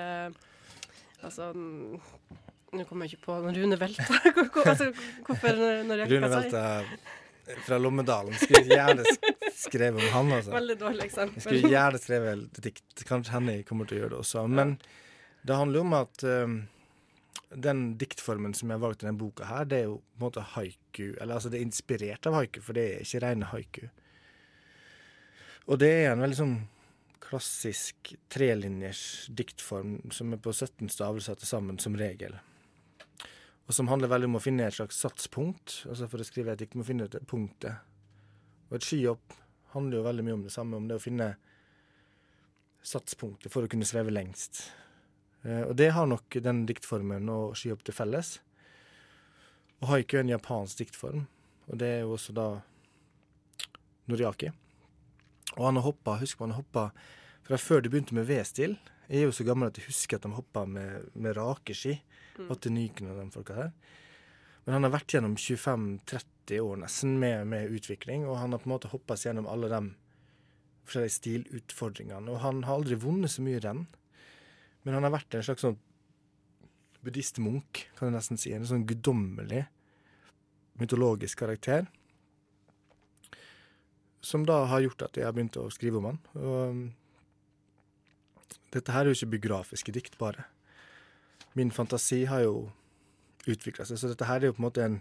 Altså 1.20 1.50
Nå 1.52 2.84
kommer 2.86 3.04
jeg 3.04 3.16
ikke 3.18 3.26
på 3.26 3.34
Rune 3.42 3.76
Velta. 3.76 4.04
altså, 4.70 4.92
hvorfor 5.26 5.58
når 5.88 6.04
jeg 6.04 6.12
Rune 6.12 6.30
Velta 6.30 6.62
fra 7.66 7.78
Lommedalen 7.82 8.36
skulle 8.38 8.62
gjerne 8.70 9.04
skrevet 9.58 10.04
om 10.04 10.12
han, 10.14 10.32
altså. 10.36 10.52
Veldig 10.54 10.76
dårlig 10.78 11.06
eksempel. 11.08 11.40
Jeg 11.40 11.46
skulle 11.48 11.72
gjerne 11.72 12.00
skrevet 12.00 12.44
et 12.44 12.60
dikt. 12.68 13.02
Kanskje 13.08 13.34
Henny 13.34 13.56
kommer 13.66 13.90
til 13.90 13.98
å 13.98 14.04
gjøre 14.04 14.12
det 14.14 14.20
også. 14.20 14.44
Men 14.46 14.76
det 15.42 15.58
handler 15.58 15.82
om 15.82 15.96
at 15.98 16.24
um, 16.24 16.54
den 17.50 17.96
diktformen 17.98 18.54
som 18.54 18.70
jeg 18.70 18.78
har 18.78 18.84
valgt 18.84 19.02
i 19.02 19.08
denne 19.08 19.18
boka, 19.18 19.46
her, 19.48 19.64
det 19.66 19.78
er 19.80 19.88
jo 19.88 19.96
på 19.98 20.20
en 20.20 20.26
måte 20.26 20.44
haiku. 20.54 21.06
Eller 21.20 21.34
altså, 21.36 21.50
det 21.50 21.58
er 21.58 21.66
inspirert 21.66 22.28
av 22.30 22.36
haiku, 22.38 22.60
for 22.62 22.78
det 22.78 22.84
er 22.86 23.06
ikke 23.06 23.22
rene 23.24 23.48
haiku. 23.50 23.88
Og 25.70 25.80
det 25.82 25.90
er 25.90 26.12
en 26.12 26.22
veldig 26.22 26.38
sånn 26.38 26.54
klassisk 27.30 28.14
trelinjers 28.32 29.02
diktform 29.38 29.98
som 30.14 30.32
er 30.34 30.40
på 30.42 30.54
17 30.54 30.88
stavelser 30.90 31.38
til 31.38 31.50
sammen, 31.50 31.78
som 31.82 31.98
regel. 31.98 32.38
Og 33.70 33.76
som 33.76 33.90
handler 33.90 34.10
veldig 34.10 34.30
om 34.30 34.38
å 34.40 34.42
finne 34.42 34.66
et 34.66 34.74
slags 34.74 34.98
satspunkt. 34.98 35.84
Altså 35.86 36.08
for 36.10 36.22
å 36.22 36.26
skrive 36.26 36.56
et 36.56 36.62
dikt 36.62 36.74
må 36.78 36.86
finne 36.86 37.06
et 37.06 37.18
punktet. 37.30 37.86
Og 38.70 38.78
et 38.78 38.86
skihopp 38.86 39.36
handler 39.74 40.00
jo 40.00 40.06
veldig 40.08 40.26
mye 40.26 40.38
om 40.38 40.42
det 40.46 40.54
samme, 40.54 40.78
om 40.78 40.88
det 40.90 40.98
å 40.98 41.02
finne 41.02 41.32
satspunktet 42.82 43.52
for 43.52 43.66
å 43.66 43.70
kunne 43.70 43.86
sveve 43.86 44.10
lengst. 44.10 44.64
Eh, 45.42 45.62
og 45.62 45.74
det 45.76 45.90
har 45.96 46.08
nok 46.08 46.38
den 46.44 46.64
diktformen 46.68 47.28
og 47.32 47.58
opp 47.72 47.84
til 47.86 47.96
felles. 47.96 48.38
Og 49.80 49.92
haiku 49.94 50.18
er 50.18 50.26
en 50.26 50.34
japansk 50.34 50.82
diktform, 50.82 51.24
og 51.70 51.80
det 51.80 51.88
er 51.88 52.00
jo 52.04 52.16
også 52.16 52.34
da 52.36 52.48
Noriaki. 54.10 54.50
Og 55.56 55.64
han 55.66 55.78
har 55.80 55.86
hoppa, 55.86 56.18
husk 56.20 56.38
på 56.38 56.46
han 56.46 56.54
har 56.54 56.62
hoppa 56.62 56.90
fra 57.46 57.58
før 57.58 57.82
de 57.82 57.92
begynte 57.92 58.14
med 58.14 58.28
V-stil. 58.28 58.76
Jeg 59.08 59.22
er 59.22 59.26
jo 59.26 59.34
så 59.34 59.46
gammel 59.46 59.70
at 59.70 59.78
jeg 59.80 59.88
husker 59.88 60.18
at 60.18 60.26
de 60.26 60.36
hoppa 60.36 60.66
med, 60.68 61.08
med 61.18 61.34
rake 61.38 61.74
ski. 61.74 61.96
Mm. 62.36 62.50
Atte 62.52 62.70
Nyken 62.70 63.10
og 63.10 63.18
de 63.18 63.30
folka 63.34 63.56
der. 63.56 63.72
Men 64.64 64.76
han 64.76 64.86
har 64.86 64.92
vært 64.94 65.14
gjennom 65.14 65.34
25-30 65.40 66.60
år 66.62 66.76
nesten 66.84 67.16
med, 67.18 67.48
med, 67.50 67.72
utvikling, 67.74 68.26
og 68.28 68.38
han 68.38 68.52
har 68.52 68.62
på 68.62 68.68
en 68.68 68.74
måte 68.76 68.90
hoppa 68.92 69.16
seg 69.16 69.32
gjennom 69.32 69.48
alle 69.50 69.70
de 69.72 69.80
forskjellige 70.86 71.16
stilutfordringene. 71.16 72.30
Og 72.30 72.42
han 72.44 72.62
har 72.68 72.78
aldri 72.78 72.98
vunnet 73.00 73.32
så 73.32 73.42
mye 73.42 73.62
renn. 73.64 73.86
Men 74.84 74.96
han 74.96 75.06
har 75.06 75.14
vært 75.14 75.34
en 75.36 75.44
slags 75.44 75.64
sånn 75.66 75.78
buddhistmunk, 77.04 77.86
kan 77.96 78.10
du 78.10 78.16
nesten 78.16 78.40
si. 78.40 78.52
En 78.52 78.68
sånn 78.68 78.86
guddommelig, 78.88 79.64
mytologisk 80.80 81.40
karakter. 81.42 81.88
Som 84.20 84.44
da 84.48 84.64
har 84.68 84.84
gjort 84.84 85.06
at 85.08 85.16
jeg 85.16 85.24
har 85.28 85.36
begynt 85.36 85.56
å 85.60 85.70
skrive 85.72 86.00
om 86.00 86.10
han. 86.10 86.20
Og 86.36 86.90
dette 88.74 88.92
her 88.94 89.02
er 89.04 89.10
jo 89.10 89.18
ikke 89.18 89.34
biografiske 89.36 89.92
dikt, 89.96 90.18
bare. 90.20 90.44
Min 91.58 91.72
fantasi 91.74 92.24
har 92.30 92.44
jo 92.44 92.70
utvikla 93.48 93.86
seg, 93.88 93.98
så 93.98 94.10
dette 94.12 94.28
her 94.28 94.42
er 94.42 94.50
jo 94.50 94.56
på 94.56 94.62
en 94.62 94.68
måte 94.68 94.84
en 94.84 95.00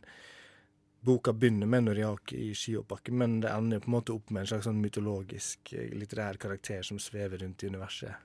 Boka 1.00 1.32
begynner 1.32 1.68
med 1.70 1.86
Noriaki 1.86 2.36
i 2.50 2.56
skihoppbakken, 2.56 3.16
men 3.16 3.38
det 3.40 3.54
ender 3.56 3.78
jo 3.78 3.86
på 3.86 3.88
en 3.88 3.94
måte 3.94 4.12
opp 4.12 4.34
med 4.36 4.42
en 4.44 4.50
slags 4.52 4.66
sånn 4.68 4.82
mytologisk, 4.84 5.72
eh, 5.72 5.94
litterær 5.96 6.36
karakter 6.36 6.84
som 6.84 7.00
svever 7.00 7.40
rundt 7.40 7.64
i 7.64 7.70
universet. 7.72 8.18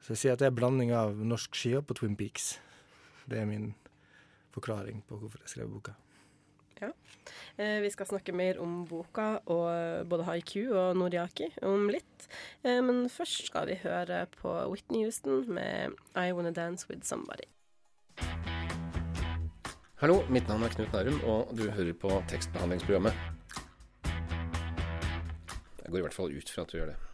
Så 0.00 0.14
jeg 0.14 0.20
sier 0.20 0.36
at 0.36 0.40
det 0.40 0.48
er 0.48 0.54
en 0.54 0.60
blanding 0.60 0.92
av 0.96 1.18
norsk 1.20 1.56
skihopp 1.56 1.92
og 1.92 2.00
Twin 2.00 2.16
Peaks. 2.16 2.54
Det 3.28 3.38
er 3.38 3.48
min 3.48 3.74
forklaring 4.54 5.02
på 5.08 5.18
hvorfor 5.20 5.42
jeg 5.44 5.52
skrev 5.52 5.68
boka. 5.70 5.92
Ja. 6.80 6.88
Eh, 7.60 7.82
vi 7.84 7.90
skal 7.92 8.08
snakke 8.08 8.32
mer 8.32 8.56
om 8.62 8.86
boka 8.88 9.42
og 9.52 10.08
både 10.08 10.24
haiku 10.24 10.72
og 10.72 10.96
noriaki 10.96 11.50
om 11.62 11.90
litt. 11.92 12.28
Eh, 12.64 12.80
men 12.80 13.04
først 13.12 13.50
skal 13.50 13.68
vi 13.68 13.76
høre 13.82 14.24
på 14.40 14.54
Whitney 14.72 15.04
Houston 15.04 15.44
med 15.52 15.92
I 16.16 16.32
Wanna 16.32 16.54
Dance 16.56 16.88
With 16.88 17.04
Somebody. 17.04 17.44
Hallo, 20.00 20.22
mitt 20.32 20.48
navn 20.48 20.64
er 20.64 20.72
Knut 20.72 20.96
Nærum, 20.96 21.20
og 21.28 21.52
du 21.52 21.66
hører 21.68 21.92
på 21.92 22.08
tekstbehandlingsprogrammet. 22.32 23.12
Jeg 25.84 25.92
går 25.92 25.98
i 25.98 26.04
hvert 26.08 26.16
fall 26.16 26.32
ut 26.32 26.48
fra 26.48 26.64
at 26.64 26.72
du 26.72 26.78
gjør 26.80 26.94
det. 26.94 27.09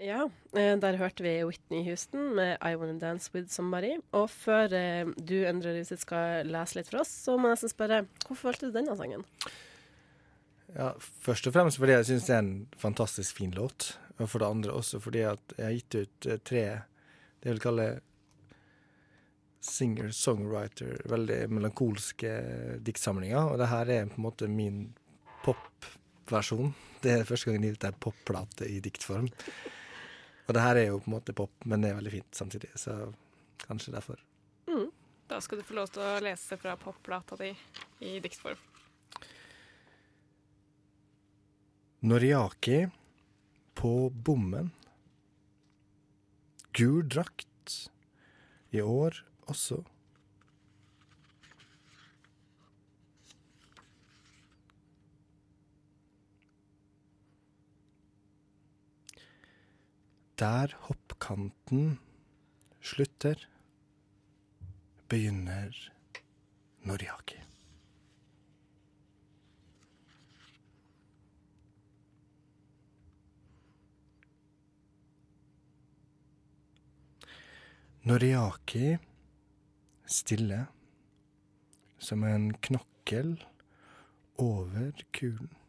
Ja, 0.00 0.22
eh, 0.56 0.78
der 0.80 0.96
hørte 0.96 1.20
vi 1.20 1.32
Whitney 1.44 1.82
Houston 1.84 2.34
med 2.34 2.56
'I 2.60 2.76
Wanna 2.76 2.98
Dance 2.98 3.30
With 3.34 3.52
Somebody'. 3.52 4.00
Og 4.12 4.30
før 4.30 4.72
eh, 4.72 5.06
du, 5.28 5.44
Endre 5.44 5.74
Lyset, 5.76 6.00
skal 6.00 6.46
lese 6.48 6.78
litt 6.78 6.88
for 6.88 7.02
oss, 7.02 7.10
så 7.26 7.36
må 7.36 7.50
jeg 7.50 7.58
nesten 7.58 7.72
spørre 7.74 8.06
hvorfor 8.24 8.48
valgte 8.48 8.70
du 8.70 8.72
denne 8.72 8.96
sangen? 8.96 9.26
Ja, 10.72 10.94
Først 11.20 11.46
og 11.46 11.52
fremst 11.52 11.76
fordi 11.78 11.92
jeg 11.92 12.06
syns 12.08 12.28
det 12.30 12.34
er 12.34 12.38
en 12.38 12.68
fantastisk 12.78 13.36
fin 13.36 13.50
låt. 13.50 13.98
Og 14.18 14.28
for 14.28 14.40
det 14.40 14.48
andre 14.48 14.72
også 14.72 15.00
fordi 15.00 15.20
at 15.20 15.52
jeg 15.58 15.66
har 15.66 15.76
gitt 15.76 15.94
ut 15.94 16.26
eh, 16.26 16.38
tre 16.38 16.62
det 17.40 17.48
jeg 17.48 17.56
vil 17.56 17.60
kalle 17.60 17.84
singer-songwriter, 19.64 21.02
veldig 21.08 21.38
melankolske 21.52 22.32
diktsamlinger. 22.84 23.52
Og 23.52 23.58
det 23.60 23.68
her 23.68 23.92
er 23.92 24.08
på 24.08 24.16
en 24.16 24.24
måte 24.24 24.48
min 24.48 24.94
popversjon. 25.44 26.74
Det 27.04 27.12
er 27.12 27.28
første 27.28 27.50
gang 27.50 27.60
jeg 27.60 27.68
har 27.68 27.76
gitt 27.76 27.88
ei 27.88 28.00
popplate 28.00 28.68
i 28.68 28.80
diktform. 28.84 29.28
Og 30.50 30.54
det 30.56 30.62
her 30.64 30.78
er 30.80 30.88
jo 30.88 30.96
på 30.98 31.06
en 31.06 31.14
måte 31.14 31.32
pop, 31.38 31.52
men 31.70 31.84
det 31.84 31.92
er 31.92 32.00
veldig 32.00 32.10
fint 32.10 32.34
samtidig, 32.34 32.72
så 32.74 32.94
kanskje 33.62 33.92
derfor. 33.94 34.18
Mm. 34.66 34.88
Da 35.30 35.38
skal 35.38 35.60
du 35.60 35.62
få 35.62 35.76
lov 35.76 35.92
til 35.94 36.02
å 36.02 36.16
lese 36.26 36.56
fra 36.58 36.72
popplata 36.74 37.36
di 37.38 37.52
i 38.02 38.16
diktform. 38.18 38.58
Noriaki 42.02 42.80
på 43.78 43.92
bommen. 44.10 44.72
Gul 46.74 47.06
drakt. 47.06 47.46
I 48.74 48.82
år 48.82 49.22
også. 49.46 49.84
Der 60.40 60.68
hoppkanten 60.88 61.98
slutter, 62.80 63.36
begynner 65.06 65.74
Noriaki. 66.82 67.36
Noriaki 78.08 78.96
stille 80.06 80.66
som 81.98 82.24
en 82.24 82.52
knokkel 82.54 83.36
over 84.38 85.04
kulen. 85.12 85.59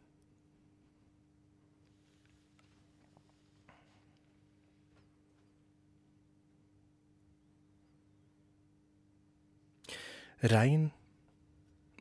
Regn 10.43 10.91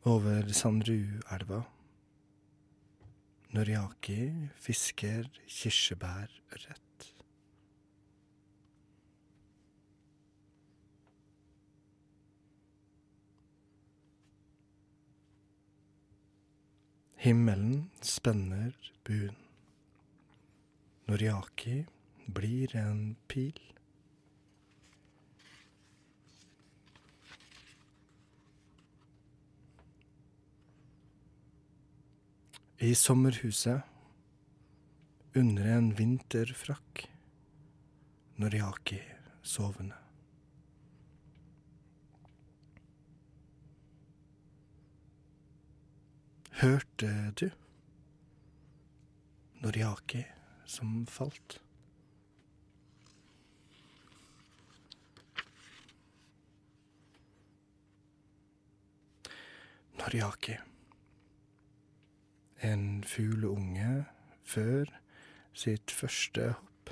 over 0.04 0.48
Sandruelva. 0.48 1.58
Noriaki 3.52 4.48
fisker 4.56 5.26
kirsebærørret. 5.44 7.10
Himmelen 17.20 17.90
spenner 18.00 18.72
buen. 19.04 19.36
Noriaki 21.06 21.84
blir 22.32 22.72
en 22.76 23.18
pil. 23.28 23.60
I 32.82 32.94
sommerhuset, 32.94 33.82
under 35.34 35.66
en 35.68 35.90
vinterfrakk, 35.94 37.02
Noriaki 38.40 39.00
sovende. 39.42 39.98
Hørte 46.62 47.10
du? 47.40 47.50
Noriaki 49.60 50.24
som 50.64 51.04
falt. 51.06 51.60
Noriaki. 60.00 60.69
En 62.62 63.04
fugleunge 63.08 64.04
før 64.44 64.90
sitt 65.56 65.90
første 65.90 66.50
hopp. 66.52 66.90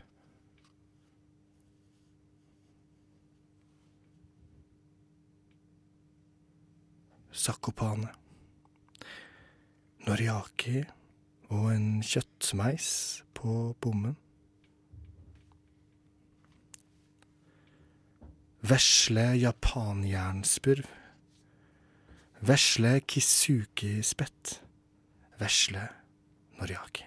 Sakopane. 7.33 8.09
Noriaki 10.07 10.81
og 11.53 11.67
en 11.75 12.01
kjøttmeis 12.01 12.89
på 13.37 13.75
bommen. 13.85 14.17
Vesle 18.65 19.27
japanjernspurv. 19.43 20.89
Vesle 22.49 22.95
kisuki-spett. 23.05 24.63
Vesle 25.39 25.85
Noriaki. 26.59 27.05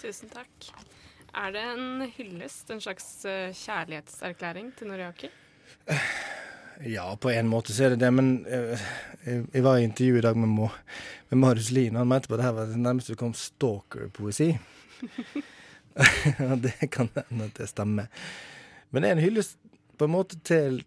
Tusen 0.00 0.32
takk. 0.32 0.70
Er 1.36 1.52
det 1.54 1.62
en 1.62 2.06
hyllest, 2.16 2.70
en 2.72 2.80
slags 2.82 3.06
eh, 3.28 3.52
kjærlighetserklæring 3.54 4.72
til 4.78 4.90
Noriaki? 4.90 5.30
Ja, 6.88 7.16
på 7.20 7.30
en 7.30 7.48
måte 7.48 7.74
så 7.76 7.84
er 7.84 7.94
det 7.94 8.00
det, 8.00 8.10
men 8.16 8.46
eh, 8.48 8.82
jeg, 9.26 9.44
jeg 9.52 9.64
var 9.66 9.78
i 9.78 9.84
intervju 9.84 10.18
i 10.18 10.24
dag 10.24 10.36
med, 10.40 10.48
Mo, 10.48 10.70
med 11.28 11.38
Marius 11.38 11.70
Lien. 11.76 11.98
Han 12.00 12.08
mente 12.08 12.28
på 12.28 12.34
at 12.34 12.40
det 12.40 12.48
her 12.48 12.56
var 12.56 12.70
det 12.70 12.80
nærmeste 12.80 13.12
det 13.12 13.20
kom 13.20 13.34
stalker-poesi. 13.36 14.54
Og 16.50 16.56
det 16.64 16.90
kan 16.90 17.10
hende 17.14 17.50
at 17.50 17.60
det 17.60 17.68
stemmer. 17.68 18.08
Men 18.90 19.02
det 19.02 19.10
er 19.10 19.18
en 19.18 19.24
hyllest 19.26 19.58
på 20.00 20.08
en 20.08 20.14
måte 20.14 20.38
til 20.40 20.80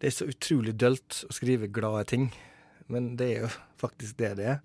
Det 0.00 0.08
er 0.08 0.14
så 0.16 0.26
utrolig 0.26 0.72
dølt 0.80 1.20
å 1.28 1.34
skrive 1.36 1.68
glade 1.70 2.08
ting, 2.10 2.30
men 2.88 3.12
det 3.18 3.30
er 3.34 3.44
jo 3.46 3.52
faktisk 3.82 4.18
det 4.22 4.36
det 4.40 4.50
er. 4.56 4.62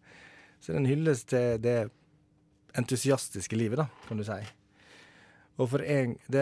Så 0.59 0.71
det 0.71 0.77
er 0.77 0.83
en 0.83 0.91
hyllest 0.91 1.29
til 1.29 1.59
det 1.61 1.79
entusiastiske 2.77 3.57
livet, 3.57 3.81
da, 3.81 3.87
kan 4.07 4.17
du 4.17 4.25
si. 4.25 4.39
Og 5.57 5.71
for 5.71 5.81
en, 5.81 6.13
det, 6.29 6.41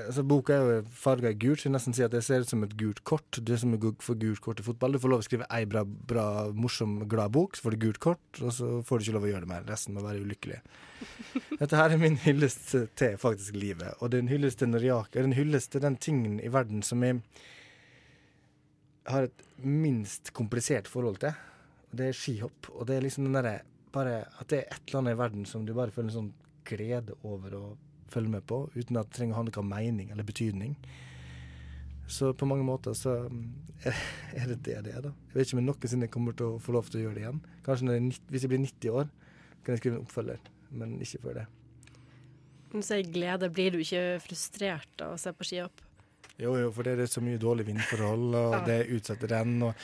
altså 0.00 0.24
Boka 0.26 0.54
er 0.56 0.64
jo 0.64 0.78
farga 0.98 1.30
i 1.30 1.36
gult, 1.38 1.60
så 1.62 1.68
jeg 1.68 1.74
nesten 1.76 1.94
sier 1.94 2.08
at 2.08 2.14
det 2.16 2.24
ser 2.26 2.42
ut 2.42 2.50
som 2.50 2.64
et 2.66 2.74
gult 2.78 3.02
kort. 3.06 3.38
Du 3.38 3.52
som 3.54 3.76
er 3.76 3.78
som 3.78 3.94
for 4.02 4.18
gult 4.18 4.42
kort 4.42 4.58
i 4.58 4.64
fotball. 4.66 4.96
Du 4.96 5.02
får 5.02 5.12
lov 5.12 5.22
å 5.22 5.26
skrive 5.26 5.46
ei 5.54 5.62
bra, 5.70 5.84
bra 5.86 6.26
morsom, 6.50 6.96
glad 7.06 7.30
bok, 7.36 7.54
så 7.54 7.62
får 7.62 7.76
du 7.76 7.84
gult 7.84 8.00
kort, 8.02 8.40
og 8.40 8.50
så 8.56 8.70
får 8.86 8.98
du 8.98 9.06
ikke 9.06 9.16
lov 9.18 9.28
å 9.28 9.30
gjøre 9.30 9.46
det 9.46 9.52
mer. 9.52 9.68
Resten 9.70 9.94
må 9.94 10.02
være 10.02 10.24
ulykkelig. 10.26 10.58
Dette 11.60 11.78
her 11.78 11.94
er 11.94 12.02
min 12.02 12.18
hyllest 12.24 12.74
til 12.98 13.20
faktisk 13.22 13.54
livet, 13.54 13.94
og 14.00 14.10
det 14.10 14.18
er 14.18 14.26
en 14.26 14.34
hyllest 14.34 14.58
til 14.62 14.72
Noriaki. 14.72 15.14
Det 15.14 15.22
er 15.22 15.30
en 15.30 15.38
hyllest 15.38 15.72
til 15.76 15.86
den 15.86 16.00
tingen 16.02 16.40
i 16.42 16.50
verden 16.50 16.82
som 16.86 17.06
jeg 17.06 17.22
har 19.06 19.28
et 19.28 19.42
minst 19.62 20.32
komplisert 20.36 20.88
forhold 20.90 21.20
til. 21.22 21.34
Og 21.90 21.98
det 22.00 22.10
er 22.10 22.18
skihopp. 22.18 22.70
Og 22.74 22.86
det 22.88 22.96
er 22.96 23.06
liksom 23.06 23.28
den 23.28 23.38
derre 23.38 23.60
bare 23.94 24.26
At 24.40 24.50
det 24.50 24.58
er 24.58 24.74
et 24.74 24.90
eller 24.90 24.98
annet 25.00 25.14
i 25.14 25.18
verden 25.22 25.44
som 25.48 25.62
du 25.64 25.72
bare 25.72 25.94
føler 25.94 26.10
en 26.10 26.16
sånn 26.16 26.32
glede 26.66 27.14
over 27.24 27.54
å 27.56 27.64
følge 28.12 28.28
med 28.28 28.44
på, 28.46 28.58
uten 28.74 28.98
at 29.00 29.08
det 29.08 29.16
trenger 29.16 29.36
å 29.36 29.38
ha 29.38 29.44
noe 29.46 29.62
mening 29.66 30.10
eller 30.12 30.26
betydning. 30.26 30.74
Så 32.06 32.32
på 32.38 32.46
mange 32.46 32.66
måter 32.66 32.94
så 32.94 33.14
mm, 33.30 33.46
er 34.38 34.50
det 34.52 34.58
det 34.66 34.76
det 34.86 34.92
er, 34.94 35.06
da. 35.08 35.14
Jeg 35.30 35.38
vet 35.38 35.48
ikke 35.48 35.56
om 35.56 35.62
jeg 35.62 35.68
noensinne 35.70 36.10
kommer 36.12 36.36
til 36.36 36.52
å 36.52 36.60
få 36.62 36.76
lov 36.76 36.90
til 36.90 37.00
å 37.00 37.06
gjøre 37.06 37.18
det 37.18 37.24
igjen. 37.24 37.40
Kanskje 37.66 37.96
jeg, 37.96 38.20
hvis 38.30 38.46
jeg 38.46 38.52
blir 38.52 38.62
90 38.66 39.00
år, 39.00 39.10
kan 39.64 39.74
jeg 39.74 39.82
skrive 39.82 39.98
en 39.98 40.06
oppfølger, 40.06 40.52
men 40.82 40.94
ikke 41.02 41.22
før 41.24 41.40
det. 41.40 41.46
Når 42.70 42.82
du 42.82 42.86
sier 42.90 43.10
glede, 43.16 43.50
blir 43.54 43.74
du 43.74 43.80
ikke 43.82 44.04
frustrert 44.22 45.02
av 45.06 45.16
å 45.16 45.20
se 45.20 45.32
på 45.34 45.46
skihopp? 45.46 45.85
Jo, 46.38 46.52
jo, 46.60 46.70
for 46.74 46.84
det 46.84 46.98
er 47.00 47.08
så 47.08 47.22
mye 47.24 47.38
dårlige 47.40 47.70
vindforhold, 47.70 48.34
og 48.34 48.52
Ja. 48.52 48.64
det 48.66 49.10
er 49.22 49.26
den. 49.28 49.62
Og, 49.62 49.74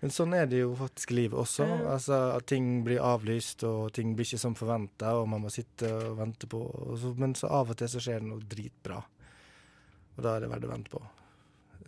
men 0.00 0.10
sånn 0.14 0.34
er 0.34 0.46
det 0.46 0.60
jo 0.62 0.74
faktisk 0.78 1.10
i 1.12 1.14
livet 1.14 1.38
også. 1.38 1.66
Ja. 1.68 1.92
Altså, 1.94 2.36
at 2.36 2.46
ting 2.46 2.82
blir 2.84 3.02
avlyst, 3.04 3.64
og 3.68 3.92
ting 3.92 4.14
blir 4.16 4.24
ikke 4.24 4.38
som 4.40 4.54
forventa, 4.54 5.12
og 5.20 5.28
man 5.28 5.42
må 5.42 5.50
sitte 5.50 5.90
og 5.92 6.16
vente 6.18 6.46
på. 6.46 6.62
Så, 6.96 7.14
men 7.18 7.34
så 7.34 7.50
av 7.50 7.70
og 7.70 7.76
til 7.76 7.88
så 7.92 8.00
skjer 8.00 8.20
det 8.20 8.28
noe 8.30 8.40
dritbra. 8.48 9.02
Og 10.16 10.24
da 10.24 10.36
er 10.36 10.40
det 10.40 10.50
verdt 10.50 10.64
å 10.64 10.72
vente 10.72 10.90
på. 10.90 11.02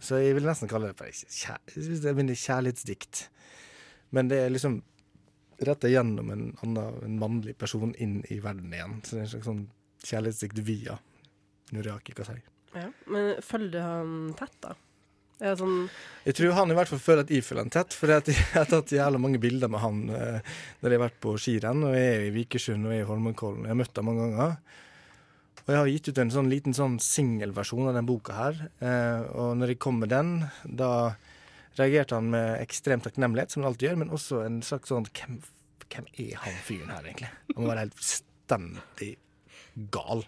Så 0.00 0.21
jeg 0.23 0.35
vil 0.35 0.47
nesten 0.49 0.69
kalle 0.69 0.93
det 0.93 0.97
for 0.97 1.07
kjær, 1.11 1.59
kjærlighetsdikt. 2.45 3.29
Men 4.17 4.29
det 4.29 4.38
er 4.45 4.50
liksom 4.52 4.83
retta 5.61 5.88
gjennom 5.93 6.31
en 6.33 6.47
annen, 6.64 6.95
en 7.05 7.19
mannlig 7.21 7.57
person 7.59 7.93
inn 8.00 8.21
i 8.33 8.38
verden 8.40 8.73
igjen. 8.73 9.00
Så 9.05 9.17
det 9.17 9.21
er 9.21 9.26
en 9.26 9.33
slags 9.35 9.49
sånn 9.50 9.64
kjærlighetsdikt 10.09 10.62
via 10.64 10.99
Nuriaki 11.73 12.14
Kasai. 12.17 12.40
Ja. 12.77 12.87
Men 13.11 13.35
følger 13.43 13.73
du 13.75 13.81
han 13.83 14.15
tett, 14.39 14.57
da? 14.62 14.77
Ja, 15.41 15.55
sånn 15.57 15.87
Jeg 16.27 16.37
tror 16.37 16.53
han 16.59 16.73
i 16.73 16.77
hvert 16.77 16.91
fall 16.91 17.00
føler 17.00 17.25
at 17.25 17.31
jeg 17.33 17.45
følger 17.47 17.65
han 17.65 17.73
tett, 17.73 17.97
for 17.97 18.12
jeg 18.12 18.37
har 18.53 18.69
tatt 18.69 18.93
jævla 18.93 19.21
mange 19.23 19.41
bilder 19.41 19.73
med 19.73 19.83
han 19.83 20.03
eh, 20.12 20.53
når 20.83 20.93
jeg 20.93 21.00
har 21.00 21.07
vært 21.07 21.21
på 21.25 21.35
skirenn, 21.41 21.87
og 21.89 21.97
jeg 21.97 22.12
er 22.12 22.27
i 22.27 22.35
Vikersund 22.35 22.87
og 22.87 22.95
jeg 22.95 23.03
er 23.03 23.07
i 23.07 23.11
Holmenkollen. 23.11 23.65
Jeg 23.65 23.75
har 23.75 23.81
møtt 23.81 24.00
ham 24.00 24.11
mange 24.11 24.29
ganger. 24.29 24.57
Og 25.61 25.73
jeg 25.73 25.79
har 25.79 25.91
gitt 25.93 26.11
ut 26.11 26.21
en 26.23 26.33
sånn 26.35 26.50
liten 26.50 26.77
sånn 26.77 26.99
singelversjon 27.05 27.89
av 27.91 27.97
den 27.97 28.09
boka 28.09 28.37
her. 28.37 28.61
Eh, 28.85 29.23
og 29.39 29.57
når 29.61 29.75
jeg 29.75 29.83
kom 29.83 30.00
med 30.03 30.12
den, 30.12 30.35
da 30.65 30.93
reagerte 31.79 32.19
han 32.19 32.29
med 32.33 32.59
ekstrem 32.59 33.03
takknemlighet, 33.05 33.55
som 33.55 33.62
han 33.62 33.71
alltid 33.71 33.89
gjør, 33.89 34.00
men 34.03 34.12
også 34.17 34.43
en 34.45 34.61
slags 34.67 34.93
sånn 34.93 35.09
Hvem, 35.09 35.41
hvem 35.87 36.09
er 36.27 36.37
han 36.45 36.61
fyren 36.67 36.93
her, 36.93 37.07
egentlig? 37.07 37.33
Han 37.55 37.65
må 37.65 37.73
være 37.73 37.87
helt 37.87 38.05
stendig 38.05 39.15
gal. 39.95 40.27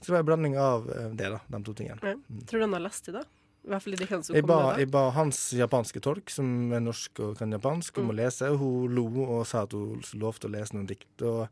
Så 0.00 0.06
det 0.08 0.12
var 0.16 0.22
en 0.24 0.28
blanding 0.30 0.54
av 0.58 0.88
eh, 0.90 1.10
det, 1.12 1.28
da, 1.34 1.40
de 1.52 1.62
to 1.66 1.74
tingene. 1.76 2.00
ja. 2.02 2.16
Tror 2.48 2.58
du 2.58 2.64
han 2.64 2.72
har 2.78 2.80
lest 2.88 3.08
i 3.08 3.12
det? 3.12 3.24
I 3.60 3.68
hvert 3.68 3.82
fall 3.84 3.92
i 3.92 3.96
diktene 4.00 4.24
som 4.24 4.34
Jeg 4.38 4.46
ba, 4.48 4.54
kommer 4.56 4.78
jeg 4.80 4.88
ba 4.90 5.02
hans 5.12 5.38
japanske 5.52 6.00
tolk, 6.00 6.30
som 6.32 6.72
er 6.72 6.80
norsk 6.80 7.20
og 7.20 7.34
kan 7.36 7.52
japansk, 7.52 7.98
om 8.00 8.06
Mm. 8.08 8.10
å 8.14 8.16
lese. 8.16 8.48
Hun 8.56 8.94
lo 8.96 9.04
og 9.26 9.46
sa 9.46 9.62
at 9.66 9.72
hun 9.76 10.00
lovte 10.16 10.48
å 10.48 10.54
lese 10.54 10.72
noen 10.78 10.86
dikt. 10.88 11.10
Og 11.22 11.48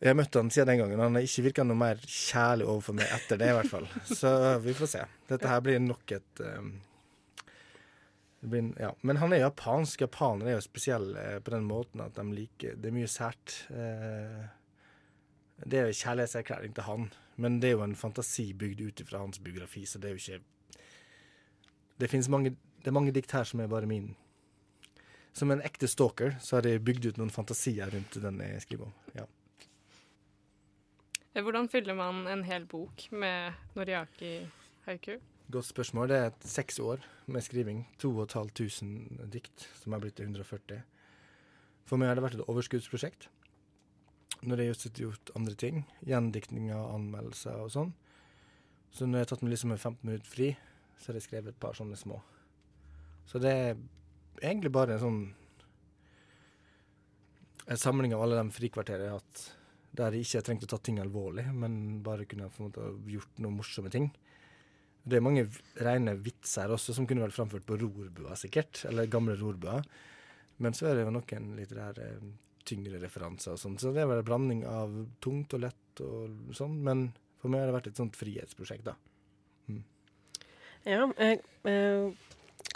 Jeg 0.00 0.08
har 0.12 0.14
møtt 0.14 0.34
han 0.38 0.50
siden 0.50 0.66
den 0.68 0.78
gangen. 0.78 1.00
Han 1.00 1.14
har 1.18 1.22
ikke 1.26 1.42
virka 1.48 1.64
noe 1.64 1.76
mer 1.76 1.96
kjærlig 2.06 2.66
overfor 2.68 2.94
meg 2.94 3.06
etter 3.16 3.38
det, 3.40 3.48
i 3.50 3.56
hvert 3.56 3.70
fall. 3.70 3.86
Så 4.20 4.30
vi 4.62 4.74
får 4.78 4.86
se. 4.92 5.04
Dette 5.28 5.48
her 5.48 5.60
blir 5.64 5.80
nok 5.82 6.12
et 6.12 6.40
um, 6.44 6.70
blir, 8.46 8.70
ja. 8.78 8.92
Men 9.02 9.16
han 9.16 9.32
er 9.32 9.40
japansk. 9.46 10.00
Japanere 10.06 10.52
er 10.52 10.58
jo 10.60 10.64
spesielle 10.68 11.40
på 11.42 11.50
den 11.54 11.64
måten 11.66 12.02
at 12.04 12.14
de 12.14 12.24
liker 12.30 12.76
Det 12.78 12.90
er 12.92 12.94
mye 12.94 13.10
sært. 13.10 13.56
Eh, 13.74 14.44
det 15.64 15.78
er 15.78 15.88
jo 15.88 15.96
kjærlighetserklæring 15.96 16.74
til 16.76 16.84
han, 16.84 17.08
men 17.36 17.60
det 17.62 17.70
er 17.70 17.78
jo 17.78 17.84
en 17.86 17.96
fantasi 17.96 18.52
bygd 18.52 18.80
ut 18.80 19.00
ifra 19.00 19.22
hans 19.22 19.38
biografi, 19.38 19.86
så 19.86 19.98
det 19.98 20.10
er 20.10 20.16
jo 20.16 20.22
ikke 20.22 20.44
Det 22.00 22.10
finnes 22.10 22.28
mange 22.28 22.50
Det 22.84 22.86
er 22.86 22.92
mange 22.92 23.12
dikt 23.12 23.32
her 23.32 23.44
som 23.44 23.60
er 23.60 23.66
bare 23.66 23.86
min 23.86 24.16
Som 25.32 25.50
en 25.50 25.62
ekte 25.62 25.88
stalker 25.88 26.36
så 26.40 26.56
har 26.56 26.68
jeg 26.68 26.84
bygd 26.84 27.06
ut 27.06 27.18
noen 27.18 27.30
fantasier 27.30 27.90
rundt 27.92 28.22
den 28.22 28.40
jeg 28.40 28.62
skriver 28.62 28.84
om. 28.84 28.92
Ja. 29.14 29.24
Hvordan 31.42 31.68
fyller 31.68 31.94
man 31.94 32.26
en 32.26 32.44
hel 32.44 32.64
bok 32.64 33.12
med 33.12 33.52
Noriaki 33.74 34.46
haiku? 34.86 35.18
Godt 35.52 35.66
spørsmål. 35.68 36.08
Det 36.08 36.16
er 36.16 36.26
et 36.26 36.46
seks 36.48 36.78
år 36.78 37.04
med 37.26 37.44
skriving. 37.44 37.84
2500 37.98 39.28
dikt, 39.30 39.68
som 39.82 39.92
er 39.92 40.00
blitt 40.00 40.16
til 40.16 40.24
140. 40.24 40.80
For 41.84 42.00
meg 42.00 42.08
har 42.08 42.18
det 42.18 42.24
vært 42.24 42.38
et 42.40 42.48
overskuddsprosjekt. 42.48 43.28
Når 44.46 44.62
jeg 44.62 44.74
har 44.74 45.00
gjort 45.02 45.32
andre 45.38 45.54
ting, 45.58 45.80
gjendiktninger, 46.06 46.78
anmeldelser 46.94 47.58
og 47.64 47.72
sånn. 47.74 47.92
Så 48.94 49.06
når 49.06 49.18
jeg 49.18 49.26
har 49.26 49.30
tatt 49.32 49.42
meg 49.44 49.52
liksom 49.52 49.74
en 49.74 49.80
15 49.80 50.06
minutter 50.06 50.30
fri, 50.30 50.52
så 50.96 51.10
har 51.10 51.18
jeg 51.18 51.26
skrevet 51.26 51.52
et 51.52 51.60
par 51.60 51.74
sånne 51.76 51.98
små. 51.98 52.20
Så 53.26 53.42
det 53.42 53.52
er 53.52 53.74
egentlig 54.42 54.72
bare 54.74 54.96
en 54.96 55.02
sånn 55.02 55.20
En 57.66 57.78
samling 57.82 58.12
av 58.14 58.20
alle 58.22 58.36
de 58.38 58.54
frikvarterene 58.54 59.08
jeg 59.08 59.10
har 59.10 59.18
hatt, 59.18 59.40
der 59.98 60.14
jeg 60.14 60.22
ikke 60.22 60.38
har 60.38 60.44
trengt 60.46 60.62
å 60.62 60.68
ta 60.70 60.76
ting 60.78 61.00
alvorlig, 61.02 61.48
men 61.50 61.96
bare 62.06 62.22
kunne 62.30 62.46
på 62.46 62.62
en 62.62 62.68
måte 62.68 62.84
gjort 63.10 63.40
noen 63.42 63.56
morsomme 63.58 63.90
ting. 63.90 64.06
Det 65.02 65.18
er 65.18 65.24
mange 65.26 65.48
rene 65.82 66.14
vitser 66.22 66.70
også 66.70 66.94
som 66.94 67.08
kunne 67.10 67.24
vært 67.24 67.34
framført 67.34 67.66
på 67.66 67.80
rorbua, 67.80 68.38
sikkert. 68.38 68.84
Eller 68.86 69.10
gamle 69.10 69.34
rorbua. 69.38 69.80
Men 70.62 70.78
så 70.78 70.86
er 70.86 70.94
det 70.94 71.08
jo 71.08 71.16
noen 71.16 71.50
litterære 71.58 72.06
tyngre 72.66 73.00
referanser 73.02 73.54
og 73.54 73.60
sånn. 73.62 73.78
Så 73.80 73.92
det 73.94 74.06
vel 74.06 74.20
en 74.20 74.26
blanding 74.26 74.62
av 74.68 74.94
tungt 75.24 75.54
og 75.56 75.64
lett 75.64 76.02
og 76.04 76.54
sånn. 76.56 76.78
Men 76.86 77.08
for 77.40 77.52
meg 77.52 77.64
har 77.64 77.70
det 77.70 77.76
vært 77.78 77.90
et 77.92 78.00
sånt 78.00 78.18
frihetsprosjekt, 78.18 78.86
da. 78.88 78.96
Ja, 80.86 81.02
eh, 81.18 81.40
eh, 81.66 82.12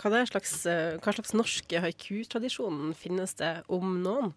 hva, 0.01 0.11
det 0.11 0.25
slags, 0.33 0.55
hva 0.67 1.13
slags 1.15 1.35
norske 1.37 1.83
haiku-tradisjonen 1.85 2.95
finnes 2.99 3.37
det 3.39 3.53
om 3.71 4.01
noen? 4.03 4.33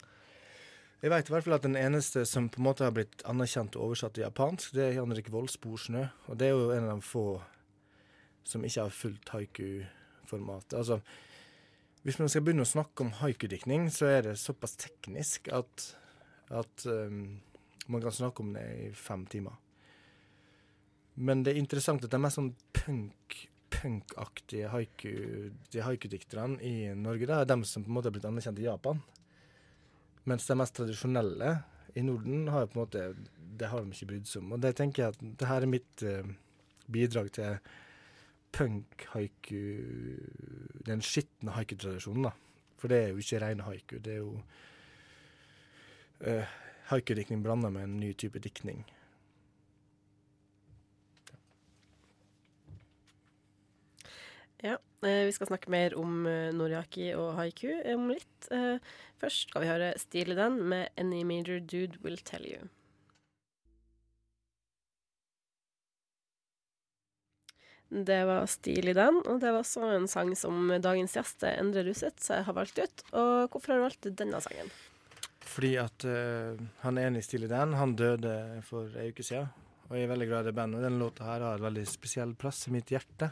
Jeg 1.04 1.12
vet 1.12 1.28
i 1.28 1.34
hvert 1.34 1.44
fall 1.44 1.58
at 1.58 1.66
den 1.66 1.76
eneste 1.76 2.22
som 2.24 2.46
på 2.48 2.62
en 2.62 2.68
måte 2.70 2.86
har 2.86 2.94
blitt 2.96 3.26
anerkjent 3.28 3.76
og 3.76 3.90
oversatt 3.90 4.14
til 4.16 4.24
japansk, 4.24 4.70
det 4.78 4.86
er 4.86 4.94
Henrik 5.02 5.28
Vold, 5.34 5.50
'Sporsnø'. 5.52 6.06
Og 6.32 6.38
det 6.40 6.48
er 6.48 6.54
jo 6.56 6.70
en 6.72 6.88
av 6.88 6.96
de 6.96 7.04
få 7.04 7.42
som 8.48 8.64
ikke 8.64 8.86
har 8.86 8.94
fulgt 8.96 9.34
haiku-formatet. 9.34 10.78
Altså, 10.80 11.02
hvis 12.04 12.20
man 12.20 12.32
skal 12.32 12.44
begynne 12.44 12.66
å 12.66 12.70
snakke 12.70 13.06
om 13.06 13.14
haiku-diktning, 13.22 13.88
så 13.94 14.10
er 14.12 14.28
det 14.28 14.38
såpass 14.42 14.76
teknisk 14.80 15.48
at, 15.56 15.88
at 16.52 16.86
um, 16.88 17.40
man 17.88 18.04
kan 18.04 18.16
snakke 18.16 18.44
om 18.44 18.52
det 18.56 18.64
i 18.84 18.90
fem 18.98 19.24
timer. 19.32 19.56
Men 21.16 21.44
det 21.46 21.54
er 21.54 21.62
interessant 21.62 22.04
at 22.04 22.12
de 22.12 22.20
mest 22.20 22.40
sånn 22.40 22.54
punk 22.76 23.42
punkaktige 23.74 24.70
haiku, 24.70 25.14
de 25.74 25.82
haiku-dikterne 25.82 26.62
i 26.62 26.94
Norge, 26.98 27.28
det 27.28 27.36
er 27.36 27.50
dem 27.50 27.64
som 27.68 27.84
på 27.84 27.90
en 27.90 27.98
måte 27.98 28.10
har 28.10 28.16
blitt 28.16 28.28
anerkjent 28.30 28.60
i 28.62 28.68
Japan. 28.68 29.02
Mens 30.30 30.46
de 30.48 30.58
mest 30.60 30.76
tradisjonelle 30.78 31.56
i 31.98 32.04
Norden 32.06 32.48
har 32.54 32.70
på 32.70 32.78
en 32.78 32.84
måte 32.86 33.02
Det 33.54 33.68
har 33.70 33.84
de 33.84 33.92
ikke 33.94 34.08
brydd 34.10 34.30
seg 34.30 34.42
om. 34.42 34.54
Og 34.56 34.62
det 34.64 34.72
tenker 34.78 35.04
jeg 35.04 35.14
at 35.14 35.26
det 35.40 35.50
her 35.50 35.66
er 35.66 35.70
mitt 35.70 36.04
uh, 36.08 36.30
bidrag 36.90 37.30
til 37.36 37.58
punk-haiku 38.54 39.62
Den 40.86 41.02
skitne 41.02 41.56
haiku-tradisjonen, 41.58 42.28
da. 42.28 42.32
For 42.78 42.92
det 42.92 43.00
er 43.00 43.08
jo 43.14 43.22
ikke 43.22 43.40
rene 43.42 43.64
haiku. 43.64 43.98
Det 44.04 44.14
er 44.14 44.18
jo 44.18 44.34
uh, 46.28 46.58
haiku-diktning 46.92 47.44
blanda 47.44 47.70
med 47.72 47.88
en 47.88 48.00
ny 48.00 48.12
type 48.14 48.40
diktning. 48.44 48.84
Ja, 54.64 54.78
eh, 55.04 55.26
vi 55.28 55.32
skal 55.36 55.48
snakke 55.50 55.72
mer 55.72 55.96
om 56.00 56.28
eh, 56.28 56.54
Noriaki 56.56 57.10
og 57.20 57.34
haiku 57.36 57.74
om 57.96 58.08
litt. 58.14 58.48
Først 59.20 59.50
skal 59.50 59.62
vi 59.62 59.68
høre 59.68 59.90
Steely 60.00 60.38
Den' 60.40 60.62
med 60.64 60.88
'Any 60.96 61.24
Major 61.24 61.60
Dude 61.60 62.00
Will 62.04 62.18
Tell 62.18 62.48
You'. 62.48 62.70
Det 67.94 68.24
var 68.26 68.48
stil 68.50 68.90
i 68.90 68.96
den, 68.98 69.20
og 69.22 69.38
det 69.44 69.52
var 69.52 69.62
også 69.62 69.86
en 69.94 70.08
sang 70.10 70.32
som 70.38 70.72
dagens 70.82 71.14
gjest 71.14 71.46
Endre 71.46 71.84
Ruseth 71.86 72.40
har 72.48 72.56
valgt 72.58 72.80
ut. 72.82 73.04
Og 73.14 73.54
hvorfor 73.54 73.74
har 73.74 73.82
du 73.82 73.86
valgt 73.86 74.08
denne 74.18 74.40
sangen? 74.42 74.72
Fordi 75.44 75.76
at 75.78 76.06
uh, 76.10 76.58
han 76.82 76.98
er 76.98 77.12
enig 77.12 77.22
i 77.22 77.28
stil 77.28 77.46
i 77.46 77.52
den. 77.52 77.76
Han 77.78 77.94
døde 78.00 78.34
for 78.66 78.90
ei 78.98 79.12
uke 79.14 79.26
siden. 79.26 79.52
Og 79.90 79.98
jeg 80.00 80.08
er 80.08 80.14
veldig 80.14 80.30
glad 80.32 80.48
i 80.48 80.50
det 80.50 80.56
bandet. 80.58 80.82
Denne 80.88 81.02
låta 81.04 81.28
her 81.28 81.46
har 81.46 81.60
en 81.60 81.68
veldig 81.68 81.86
spesiell 81.86 82.34
plass 82.40 82.64
i 82.66 82.74
mitt 82.74 82.90
hjerte. 82.90 83.30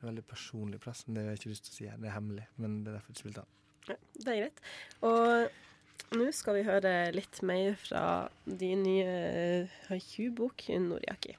En 0.00 0.10
veldig 0.10 0.26
personlig 0.26 0.82
plass, 0.82 1.04
men 1.06 1.14
det 1.14 1.22
har 1.22 1.36
jeg 1.36 1.42
ikke 1.44 1.52
lyst 1.52 1.68
til 1.68 1.74
å 1.74 1.76
si 1.76 1.88
her. 1.92 2.02
Det 2.02 2.10
er 2.10 2.16
hemmelig, 2.16 2.48
men 2.58 2.80
det 2.82 2.90
er 2.90 2.98
derfor 2.98 3.14
jeg 3.14 3.22
spilte 3.22 3.44
den. 3.44 3.54
Ja, 3.86 3.98
det 4.18 4.32
er 4.32 4.42
greit. 4.42 4.62
Og 5.06 6.18
nå 6.18 6.28
skal 6.34 6.58
vi 6.58 6.66
høre 6.66 6.94
litt 7.14 7.42
mer 7.46 7.78
fra 7.78 8.04
din 8.44 8.82
nye 8.82 9.66
haiku-bok, 9.86 10.66
Noriaki. 10.82 11.38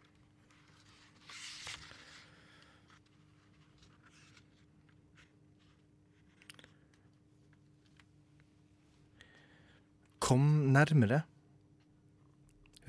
Kom 10.27 10.41
nærmere, 10.75 11.21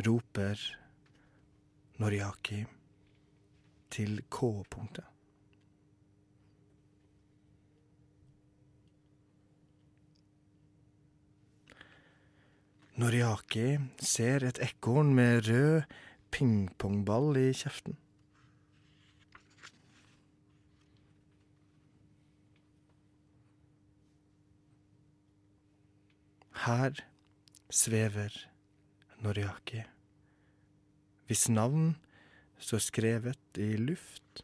roper 0.03 0.59
Noriaki 2.03 2.64
til 3.94 4.16
K-punktet. 4.27 5.05
Noriaki 12.98 13.68
ser 14.03 14.42
et 14.48 14.59
ekorn 14.66 15.12
med 15.14 15.46
rød 15.46 15.85
pingpongball 16.35 17.38
i 17.38 17.53
kjeften. 17.61 17.94
Her 26.64 26.98
svever 27.68 28.33
Noriaki, 29.20 29.83
hvis 31.28 31.48
navn 31.52 31.96
står 32.59 32.83
skrevet 32.83 33.61
i 33.61 33.76
luft. 33.76 34.42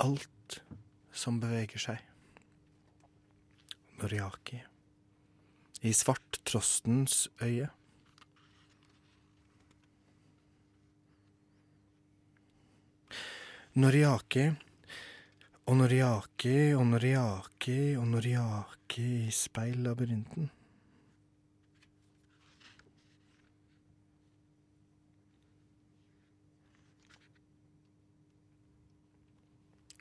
Alt 0.00 0.60
som 1.12 1.40
beveger 1.42 1.82
seg. 1.82 1.98
Noriaki. 4.00 4.62
I 5.84 5.92
svarttrostens 5.96 7.26
øye. 7.44 7.68
Noriaki 13.76 14.48
onoriaki, 15.70 16.72
og 16.74 16.86
Noriaki 16.86 17.94
og 17.98 18.08
Noriaki 18.10 19.04
i 19.28 19.30
speillabyrinten. 19.30 20.48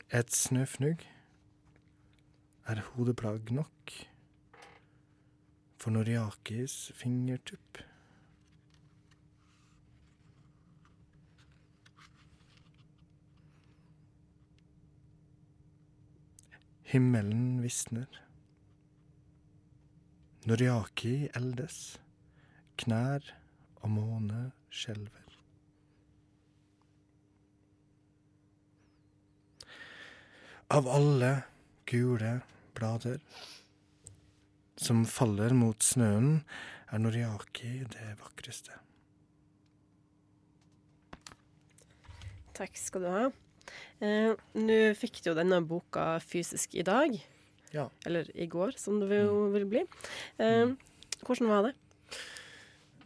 Et 0.10 0.34
snøfnugg 0.34 1.06
er 2.66 2.82
hodeplagg 2.96 3.52
nok 3.54 3.94
for 5.78 5.94
Noriakis 5.94 6.80
fingertupp. 6.98 7.89
Himmelen 16.90 17.60
visner. 17.62 18.08
Noriaki 20.50 21.28
eldes. 21.38 22.00
Knær 22.82 23.26
og 23.84 23.92
måne 23.94 24.40
skjelver. 24.74 25.36
Av 30.74 30.90
alle 30.90 31.30
gule 31.90 32.32
blader 32.78 33.22
som 34.80 35.04
faller 35.10 35.54
mot 35.58 35.86
snøen, 35.86 36.40
er 36.90 37.04
Noriaki 37.04 37.84
det 37.94 38.16
vakreste. 38.24 38.80
Takk 42.58 42.82
skal 42.82 43.06
du 43.06 43.12
ha. 43.14 43.24
Eh, 44.00 44.32
Nå 44.60 44.80
fikk 44.98 45.22
du 45.24 45.32
jo 45.32 45.38
denne 45.38 45.62
boka 45.66 46.16
fysisk 46.24 46.76
i 46.80 46.86
dag. 46.88 47.16
Ja. 47.76 47.90
Eller 48.06 48.30
i 48.38 48.48
går, 48.50 48.78
som 48.78 49.00
det 49.02 49.22
jo 49.24 49.48
vil 49.54 49.68
bli. 49.70 49.86
Eh, 50.42 50.74
hvordan 51.26 51.52
var 51.52 51.70
det? 51.70 51.74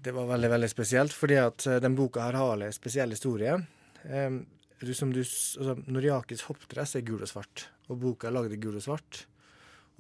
Det 0.04 0.12
var 0.12 0.28
veldig 0.28 0.50
veldig 0.52 0.70
spesielt, 0.72 1.14
fordi 1.16 1.38
at 1.40 1.68
eh, 1.68 1.82
den 1.84 1.96
boka 1.96 2.26
her 2.26 2.38
har 2.40 2.64
en 2.64 2.76
spesiell 2.76 3.16
historie. 3.16 3.56
Eh, 4.04 4.40
du, 4.84 4.94
som 4.94 5.14
du, 5.16 5.22
altså, 5.24 5.78
Noriakis 5.88 6.44
hoppdress 6.50 6.98
er 7.00 7.06
gul 7.08 7.24
og 7.24 7.32
svart, 7.32 7.68
og 7.88 8.02
boka 8.02 8.28
er 8.28 8.36
lagd 8.36 8.56
i 8.56 8.60
gul 8.60 8.80
og 8.80 8.84
svart. 8.84 9.26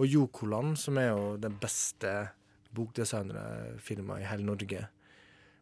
Og 0.02 0.10
Jokoland, 0.10 0.76
som 0.82 0.97
er 0.99 1.12
jo 1.12 1.36
den 1.39 1.56
beste 1.62 2.12
bokdesignere-firmaet 2.73 4.23
i 4.23 4.28
hele 4.28 4.47
Norge, 4.47 4.88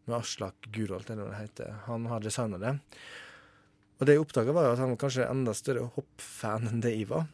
med 0.08 0.16
Aslak 0.18 0.70
Gurholt, 0.74 1.10
eller 1.12 1.28
hva 1.28 1.36
det 1.36 1.44
heter, 1.44 1.76
han 1.86 2.08
har 2.10 2.24
designa 2.24 2.58
det. 2.62 2.72
Og 4.02 4.08
det 4.10 4.16
jeg 4.16 4.24
oppdaga, 4.24 4.54
var 4.58 4.66
jo 4.66 4.74
at 4.74 4.82
han 4.82 4.96
var 4.96 5.02
kanskje 5.04 5.30
enda 5.30 5.54
større 5.54 5.86
hoppfan 5.94 6.66
enn 6.72 6.82
det 6.82 6.96
jeg 6.96 7.06
var. 7.12 7.28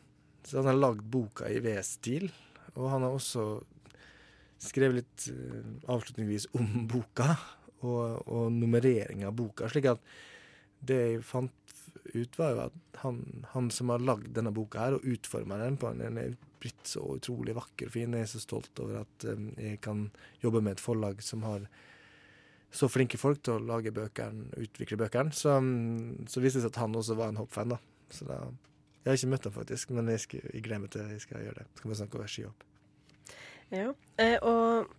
Så 0.44 0.60
han 0.60 0.68
har 0.68 0.80
lagd 0.80 1.06
boka 1.12 1.48
i 1.48 1.62
V-stil, 1.64 2.28
og 2.76 2.90
han 2.92 3.06
har 3.08 3.16
også 3.16 3.46
skrevet 4.60 5.00
litt 5.00 5.28
eh, 5.32 5.70
avslutningsvis 5.88 6.50
om 6.60 6.88
boka 6.92 7.30
og, 7.86 8.28
og 8.28 8.52
nummerering 8.52 9.24
av 9.28 9.36
boka. 9.38 9.70
slik 9.72 9.88
at 9.94 10.04
det 10.84 10.98
jeg 10.98 11.24
fant 11.26 11.54
ut, 12.14 12.38
var 12.40 12.52
jo 12.52 12.62
at 12.68 13.00
han, 13.04 13.22
han 13.54 13.72
som 13.74 13.94
har 13.94 14.04
lagd 14.04 14.34
denne 14.36 14.52
boka 14.56 14.84
her, 14.84 14.98
og 14.98 15.08
utforma 15.08 15.60
den 15.62 15.80
på 15.80 15.92
en, 15.92 16.04
den 16.04 16.20
er 16.20 16.36
blitt 16.62 16.90
så 16.90 17.04
utrolig 17.16 17.56
vakker 17.56 17.88
og 17.88 17.96
fin. 17.96 18.16
Jeg 18.18 18.28
er 18.28 18.32
så 18.34 18.42
stolt 18.44 18.84
over 18.84 19.04
at 19.06 19.28
um, 19.30 19.52
jeg 19.56 19.80
kan 19.84 20.08
jobbe 20.44 20.64
med 20.66 20.76
et 20.76 20.84
forlag 20.84 21.24
som 21.24 21.46
har 21.48 21.68
så 22.78 22.90
flinke 22.92 23.18
folk 23.20 23.42
til 23.46 23.58
å 23.58 23.64
lage 23.74 23.92
bøkene, 23.96 24.48
utvikle 24.62 25.00
bøkene. 25.02 25.34
Så, 25.36 25.58
mm, 25.58 26.28
så 26.30 26.44
viste 26.44 26.62
det 26.62 26.68
seg 26.68 26.74
at 26.76 26.82
han 26.84 26.98
også 27.00 27.18
var 27.18 27.34
en 27.34 27.42
hoppfan, 27.42 27.74
da. 27.76 27.82
Så 28.14 28.28
da 28.30 28.42
Jeg 29.08 29.14
har 29.14 29.18
ikke 29.22 29.30
møtt 29.32 29.46
ham 29.48 29.54
faktisk, 29.56 29.92
men 29.96 30.10
jeg, 30.12 30.20
skal, 30.20 30.42
jeg 30.52 30.64
gleder 30.66 30.82
meg 30.84 30.90
til 30.92 31.14
jeg 31.14 31.22
skal 31.24 31.46
gjøre 31.46 31.62
det. 31.62 31.66
Så 31.78 31.84
kan 31.86 31.92
vi 31.94 31.96
snakke 32.02 32.18
over 32.20 32.28
skihopp. 32.34 32.66
Ja. 33.72 33.86
Eh, 34.20 34.36
og 34.44 34.90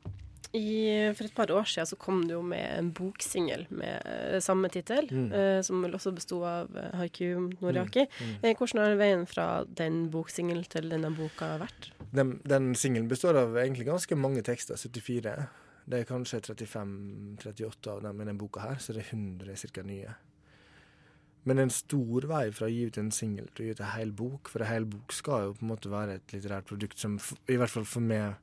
i, 0.57 1.11
for 1.13 1.27
et 1.29 1.35
par 1.37 1.51
år 1.53 1.67
siden 1.69 1.89
så 1.91 1.99
kom 2.01 2.23
det 2.25 2.33
jo 2.33 2.41
med 2.41 2.65
en 2.79 2.89
boksingel 2.97 3.67
med 3.69 4.01
eh, 4.09 4.39
samme 4.41 4.71
tittel, 4.73 5.11
Mm. 5.13 5.29
eh, 5.33 5.61
som 5.67 5.83
vel 5.85 5.93
også 5.99 6.15
besto 6.17 6.41
av 6.49 6.73
Haiku 6.97 7.51
Noriaki. 7.61 8.07
Mm. 8.09 8.33
Mm. 8.41 8.57
hvordan 8.57 8.83
har 8.87 8.97
veien 8.97 9.27
fra 9.29 9.47
den 9.69 10.07
boksingelen 10.11 10.65
til 10.73 10.89
denne 10.89 11.13
boka 11.13 11.59
vært? 11.61 11.91
Den, 12.13 12.39
den 12.49 12.73
singelen 12.75 13.09
består 13.13 13.37
av 13.37 13.57
egentlig 13.61 13.91
ganske 13.91 14.17
mange 14.17 14.41
tekster, 14.43 14.81
74. 14.81 15.37
Det 15.89 16.03
er 16.03 16.09
kanskje 16.09 16.43
35-38 16.45 17.93
av 17.95 18.03
dem 18.05 18.19
i 18.19 18.27
denne 18.27 18.41
boka 18.41 18.61
her, 18.61 18.81
så 18.83 18.93
det 18.93 19.07
er 19.07 19.15
100 19.15 19.55
cirka 19.57 19.85
nye. 19.87 20.13
Men 21.49 21.63
en 21.63 21.73
stor 21.73 22.27
vei 22.29 22.49
fra 22.53 22.67
å 22.67 22.73
gi 22.73 22.83
ut 22.91 22.99
en 23.01 23.09
singel 23.15 23.47
til 23.55 23.65
å 23.65 23.69
gi 23.69 23.77
ut 23.77 23.81
en 23.81 23.95
hel 23.95 24.13
bok, 24.13 24.51
for 24.53 24.65
en 24.65 24.69
hel 24.69 24.89
bok 24.91 25.15
skal 25.17 25.47
jo 25.47 25.55
på 25.57 25.65
en 25.65 25.71
måte 25.71 25.93
være 25.93 26.19
et 26.19 26.35
litterært 26.35 26.69
produkt 26.69 27.01
som 27.01 27.17
i 27.49 27.57
hvert 27.57 27.73
fall 27.73 27.87
for 27.89 28.05
meg 28.05 28.37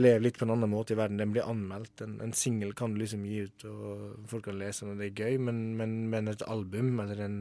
lever 0.00 0.24
litt 0.24 0.38
på 0.40 0.46
en 0.46 0.54
annen 0.54 0.72
måte 0.72 0.94
i 0.94 0.98
verden. 0.98 1.20
Den 1.20 1.34
blir 1.34 1.46
anmeldt. 1.46 2.00
En, 2.06 2.16
en 2.24 2.32
singel 2.34 2.72
kan 2.78 2.94
du 2.94 3.02
liksom 3.02 3.26
gi 3.28 3.44
ut, 3.44 3.66
og 3.68 4.24
folk 4.30 4.48
kan 4.48 4.58
lese 4.58 4.88
og 4.88 4.96
det 4.98 5.10
er 5.10 5.26
gøy, 5.26 5.38
men, 5.50 5.60
men, 5.78 5.98
men 6.10 6.32
et 6.32 6.46
album 6.48 6.96
eller 7.04 7.20
en 7.26 7.36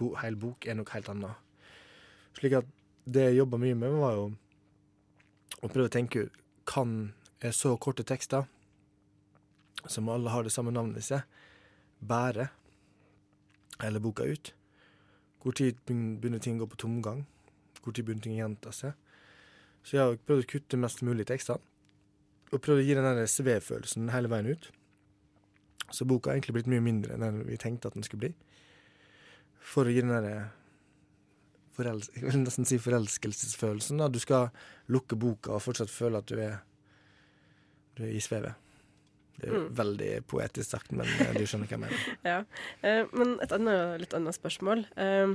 bo, 0.00 0.14
hel 0.22 0.40
bok 0.40 0.66
er 0.66 0.78
noe 0.78 0.88
helt 0.94 1.12
annet. 1.12 1.44
Slik 2.40 2.56
at 2.58 2.72
det 3.06 3.28
jeg 3.28 3.40
jobba 3.42 3.60
mye 3.62 3.76
med, 3.78 4.00
var 4.00 4.16
jo 4.16 4.26
å 5.62 5.68
prøve 5.68 5.86
å 5.88 5.92
tenke 5.92 6.26
ut 6.26 6.42
Kan 6.66 7.12
så 7.52 7.74
korte 7.76 8.04
tekster, 8.06 8.46
som 9.86 10.08
alle 10.08 10.32
har 10.32 10.44
det 10.46 10.52
samme 10.54 10.72
navnet 10.74 11.02
i 11.02 11.06
seg, 11.06 11.22
bære 12.00 12.48
hele 13.82 14.02
boka 14.02 14.24
ut? 14.24 14.52
Hvor 15.42 15.54
tid 15.54 15.78
begynner 15.86 16.42
ting 16.42 16.56
å 16.56 16.64
gå 16.64 16.72
på 16.72 16.80
tomgang? 16.86 17.26
Hvor 17.82 17.94
tid 17.94 18.06
begynner 18.06 18.24
ting 18.24 18.38
å 18.38 18.40
gjenta 18.40 18.72
seg? 18.74 18.96
Så 19.86 19.98
jeg 19.98 20.02
har 20.02 20.18
prøvd 20.26 20.42
å 20.42 20.50
kutte 20.50 20.80
mest 20.80 21.04
mulig 21.06 21.26
i 21.26 21.30
tekstene, 21.30 21.62
og 22.50 22.62
prøvd 22.62 22.82
å 22.82 22.86
gi 22.86 22.96
den 22.98 23.22
svevfølelsen 23.30 24.10
hele 24.14 24.30
veien 24.32 24.50
ut. 24.50 24.70
Så 25.94 26.06
boka 26.08 26.30
har 26.30 26.38
egentlig 26.38 26.56
blitt 26.56 26.70
mye 26.70 26.82
mindre 26.82 27.14
enn 27.14 27.44
vi 27.46 27.58
tenkte 27.60 27.90
at 27.90 27.94
den 27.94 28.06
skulle 28.06 28.24
bli. 28.24 28.32
For 29.62 29.86
å 29.86 29.92
gi 29.92 30.02
den 30.02 30.14
derre 30.14 30.48
jeg 31.76 32.40
nesten 32.40 32.64
si 32.64 32.78
forelskelsesfølelsen. 32.80 34.00
Da. 34.00 34.08
Du 34.08 34.18
skal 34.22 34.48
lukke 34.92 35.18
boka 35.20 35.56
og 35.56 35.64
fortsatt 35.64 35.92
føle 35.92 36.22
at 36.22 36.30
du 36.30 36.38
er, 36.40 36.62
du 37.96 38.04
er 38.04 38.14
i 38.16 38.20
svevet. 38.20 38.54
Det 39.36 39.48
er 39.48 39.52
jo 39.52 39.58
Mm. 39.66 39.74
veldig 39.76 40.10
poetisk 40.26 40.70
sagt, 40.70 40.92
men 40.96 41.06
eh, 41.20 41.34
du 41.36 41.44
skjønner 41.44 41.66
hva 41.68 41.76
jeg 41.76 41.80
mener. 41.80 42.06
Ja. 42.24 42.38
Eh, 42.82 43.04
men 43.12 43.34
et 43.44 43.52
annet, 43.52 44.00
litt 44.00 44.14
annet 44.16 44.34
spørsmål. 44.36 44.86
Eh, 44.96 45.34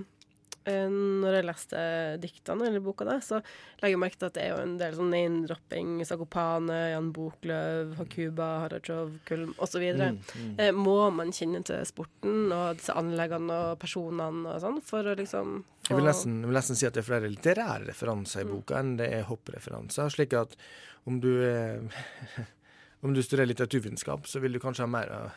når 0.66 1.36
jeg 1.38 1.46
leste 1.48 1.80
diktene 2.22 2.68
eller 2.68 2.84
boka, 2.84 3.06
da, 3.08 3.16
så 3.24 3.40
legger 3.82 3.96
jeg 3.96 4.02
merke 4.04 4.20
til 4.20 4.28
at 4.30 4.36
det 4.36 4.44
er 4.44 4.52
jo 4.52 4.60
en 4.62 4.76
del 4.78 4.94
sånn 4.98 5.10
name-dropping. 5.14 5.94
Sakopane, 6.06 6.78
Jan 6.92 7.10
Boklöv, 7.16 7.96
Hakuba, 7.98 8.50
Harachov, 8.66 9.16
Kulm 9.26 9.56
osv. 9.58 9.82
Mm, 9.98 10.20
mm. 10.22 10.54
Eh, 10.62 10.72
må 10.76 10.98
man 11.16 11.34
kjenne 11.34 11.64
til 11.66 11.82
sporten 11.90 12.52
og 12.54 12.78
disse 12.78 12.94
anleggene 12.98 13.58
og 13.72 13.82
personene 13.82 14.56
og 14.56 14.62
sånn 14.62 14.82
for 14.86 15.10
å 15.10 15.18
liksom 15.18 15.64
Jeg 15.90 15.98
vil, 15.98 16.06
nesten, 16.06 16.38
jeg 16.44 16.52
vil 16.52 16.60
nesten 16.60 16.78
si 16.78 16.86
at 16.88 16.94
det 16.94 17.02
er 17.02 17.10
flere 17.10 17.32
litterære 17.32 17.88
referanser 17.90 18.44
i 18.44 18.46
Mm. 18.46 18.52
boka 18.56 18.80
enn 18.80 18.98
det 18.98 19.08
er 19.14 19.24
hoppreferanser. 19.28 20.10
Slik 20.14 20.34
at 20.38 20.56
om 21.10 21.20
du 21.20 21.32
eh, 21.44 21.82
Om 23.02 23.16
du 23.16 23.24
studerer 23.24 23.48
litteraturvitenskap, 23.50 24.28
så 24.30 24.40
vil 24.40 24.54
du 24.54 24.60
kanskje 24.62 24.84
ha 24.86 24.88
mer 24.88 25.10
av 25.10 25.32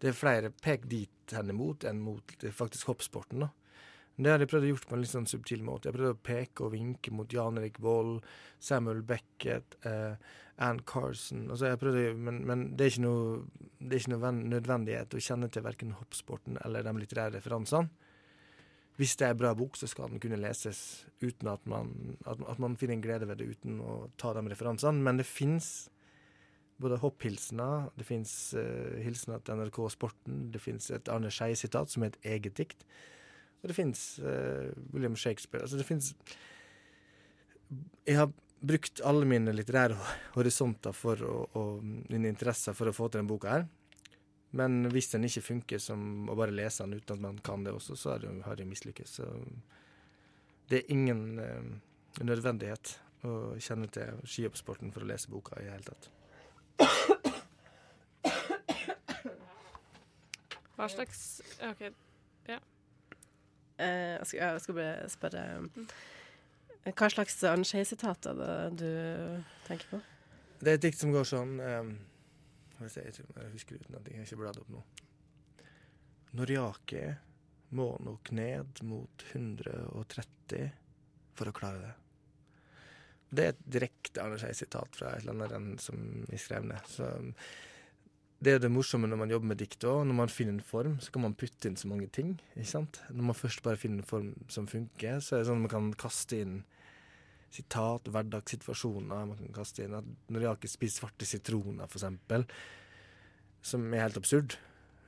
Det 0.00 0.08
er 0.08 0.16
flere 0.16 0.48
pek 0.50 0.86
dit 0.88 1.32
hen 1.36 1.50
imot 1.52 1.84
enn 1.84 2.00
mot 2.00 2.32
faktisk 2.52 2.88
hoppsporten, 2.88 3.40
da. 3.44 3.48
Det 4.16 4.32
har 4.32 4.40
jeg 4.40 4.48
prøvd 4.48 4.64
å 4.64 4.72
gjort 4.72 4.88
på 4.88 4.96
en 4.96 5.02
litt 5.02 5.12
sånn 5.12 5.28
subtil 5.28 5.62
måte. 5.66 5.90
Jeg 5.90 5.96
prøvd 5.98 6.14
å 6.14 6.24
peke 6.24 6.64
og 6.64 6.72
vinke 6.72 7.12
mot 7.12 7.32
Jan 7.32 7.60
Erik 7.60 7.78
Vold, 7.84 8.24
Samuel 8.64 9.02
Beckett, 9.04 9.76
eh, 9.84 10.16
Ann 10.64 10.78
Carson 10.88 11.50
altså 11.50 11.68
jeg 11.68 11.80
prøvde, 11.82 12.14
men, 12.16 12.38
men 12.48 12.62
det 12.76 12.86
er 12.86 12.92
ikke 12.94 13.04
noe, 13.04 13.40
er 13.84 13.98
ikke 13.98 14.12
noe 14.14 14.22
ven- 14.22 14.44
nødvendighet 14.48 15.12
å 15.12 15.20
kjenne 15.20 15.50
til 15.52 15.64
verken 15.66 15.92
hoppsporten 15.98 16.56
eller 16.64 16.86
de 16.86 16.94
litterære 16.96 17.34
referansene. 17.36 17.90
Hvis 18.96 19.12
det 19.20 19.26
er 19.26 19.34
en 19.34 19.40
bra 19.42 19.50
bok, 19.52 19.76
så 19.76 19.84
skal 19.90 20.08
den 20.08 20.22
kunne 20.22 20.38
leses 20.40 20.78
uten 21.20 21.50
at 21.52 21.66
man, 21.68 22.16
at, 22.24 22.40
at 22.40 22.62
man 22.62 22.78
finner 22.80 22.96
en 22.96 23.04
glede 23.04 23.28
ved 23.28 23.42
det 23.42 23.50
uten 23.52 23.82
å 23.84 23.98
ta 24.16 24.32
de 24.32 24.46
referansene. 24.48 25.04
Men 25.04 25.20
det 25.20 25.26
fins 25.28 25.90
både 26.80 27.02
hopphilsener, 27.02 27.90
det 27.96 28.06
fins 28.08 28.32
uh, 28.56 28.96
hilsener 29.04 29.44
til 29.44 29.60
NRK 29.60 29.82
Sporten, 29.92 30.46
det 30.52 30.62
fins 30.64 30.88
et 30.92 31.12
Arne 31.12 31.28
Skeie-sitat 31.32 31.92
som 31.92 32.04
er 32.04 32.14
et 32.14 32.32
eget 32.36 32.56
dikt, 32.56 32.88
det 33.68 33.76
fins 33.76 34.02
William 34.92 35.16
Shakespeare. 35.16 35.64
Altså 35.66 35.78
det 35.80 35.86
fins 35.88 36.12
Jeg 38.06 38.16
har 38.20 38.30
brukt 38.60 39.00
alle 39.04 39.26
mine 39.28 39.52
litterære 39.54 39.96
horisonter 40.34 40.94
for 40.96 41.22
å, 41.22 41.34
og 41.58 41.82
mine 41.84 42.30
interesser 42.30 42.76
for 42.76 42.88
å 42.88 42.94
få 42.96 43.08
til 43.08 43.20
denne 43.20 43.30
boka 43.30 43.52
her. 43.52 43.66
Men 44.56 44.86
hvis 44.92 45.10
den 45.12 45.26
ikke 45.28 45.44
funker 45.44 45.78
som 45.82 46.28
å 46.30 46.36
bare 46.38 46.54
lese 46.54 46.84
den 46.84 46.96
uten 46.96 47.16
at 47.16 47.22
man 47.22 47.40
kan 47.44 47.64
det 47.66 47.74
også, 47.76 47.96
så 47.98 48.14
har 48.16 48.22
jeg, 48.56 48.68
mislykkes. 48.70 49.18
Så 49.18 49.24
det 50.70 50.76
er 50.80 50.92
ingen 50.94 51.38
uh, 51.38 51.64
nødvendighet 52.24 52.94
å 53.26 53.56
kjenne 53.62 53.88
til 53.92 54.22
skihoppsporten 54.24 54.92
for 54.94 55.04
å 55.04 55.10
lese 55.10 55.32
boka 55.32 55.58
i 55.60 55.66
det 55.66 55.74
hele 55.74 55.88
tatt. 55.90 56.04
Hva 60.76 60.86
slags 60.92 61.20
OK. 61.64 61.82
eh, 62.52 62.60
jeg, 63.84 64.26
skal, 64.26 64.40
jeg 64.40 64.64
skal 64.64 64.78
bare 64.78 65.08
spørre 65.12 65.44
eh, 65.66 66.92
Hva 66.92 67.08
slags 67.12 67.38
Arnskei-sitat 67.44 68.28
er 68.30 68.38
det 68.40 68.52
du 68.80 68.90
tenker 69.66 69.90
på? 69.90 70.02
Det 70.60 70.72
er 70.72 70.78
et 70.78 70.86
dikt 70.86 71.02
som 71.02 71.12
går 71.12 71.26
sånn 71.28 71.58
um, 71.60 71.90
jeg, 72.80 73.12
jeg, 73.18 73.50
husker 73.52 73.80
uten 73.80 73.98
at 73.98 74.08
jeg 74.08 74.24
ikke 74.24 74.40
bladd 74.40 74.60
opp 74.60 74.72
nå. 74.72 74.82
Når 76.36 76.52
jaket 76.52 77.22
må 77.76 77.88
nok 78.04 78.30
ned 78.36 78.82
mot 78.86 79.24
130 79.32 80.66
for 81.36 81.50
å 81.50 81.54
klare 81.56 81.80
det. 81.82 81.94
Det 83.26 83.44
er 83.44 83.54
et 83.54 83.64
direkte 83.76 84.22
Arne 84.22 84.38
Skei-sitat 84.40 84.96
fra 84.96 85.14
et 85.16 85.24
eller 85.26 85.56
annet 85.56 85.82
som 85.82 85.98
jeg 86.30 86.40
skrev 86.40 86.68
ned. 86.68 86.92
Det 88.44 88.52
er 88.52 88.58
det 88.60 88.68
morsomme 88.68 89.08
når 89.08 89.20
man 89.22 89.30
jobber 89.32 89.48
med 89.52 89.60
dikt 89.62 89.84
òg. 89.88 90.02
Når 90.08 90.16
man 90.18 90.32
finner 90.32 90.56
en 90.56 90.64
form, 90.64 90.98
så 91.00 91.12
kan 91.12 91.24
man 91.24 91.36
putte 91.38 91.70
inn 91.70 91.78
så 91.80 91.88
mange 91.88 92.08
ting. 92.12 92.34
ikke 92.54 92.68
sant? 92.68 93.00
Når 93.08 93.30
man 93.30 93.38
først 93.38 93.62
bare 93.64 93.80
finner 93.80 94.02
en 94.02 94.10
form 94.10 94.32
som 94.52 94.68
funker, 94.68 95.20
så 95.24 95.36
er 95.36 95.42
det 95.42 95.48
sånn 95.48 95.62
at 95.62 95.66
man 95.66 95.72
kan 95.72 95.88
kaste 96.06 96.40
inn 96.44 96.58
sitat, 97.56 98.10
hverdagssituasjoner. 98.12 99.24
Man 99.32 99.40
kan 99.40 99.56
kaste 99.56 99.86
inn 99.86 99.96
at 99.96 100.08
når 100.28 100.44
jeg 100.44 100.60
ikke 100.60 100.72
spiser 100.74 101.00
svarte 101.00 101.28
sitroner, 101.28 101.88
eksempel, 101.88 102.44
som 103.64 103.88
er 103.94 104.04
helt 104.04 104.20
absurd. 104.20 104.58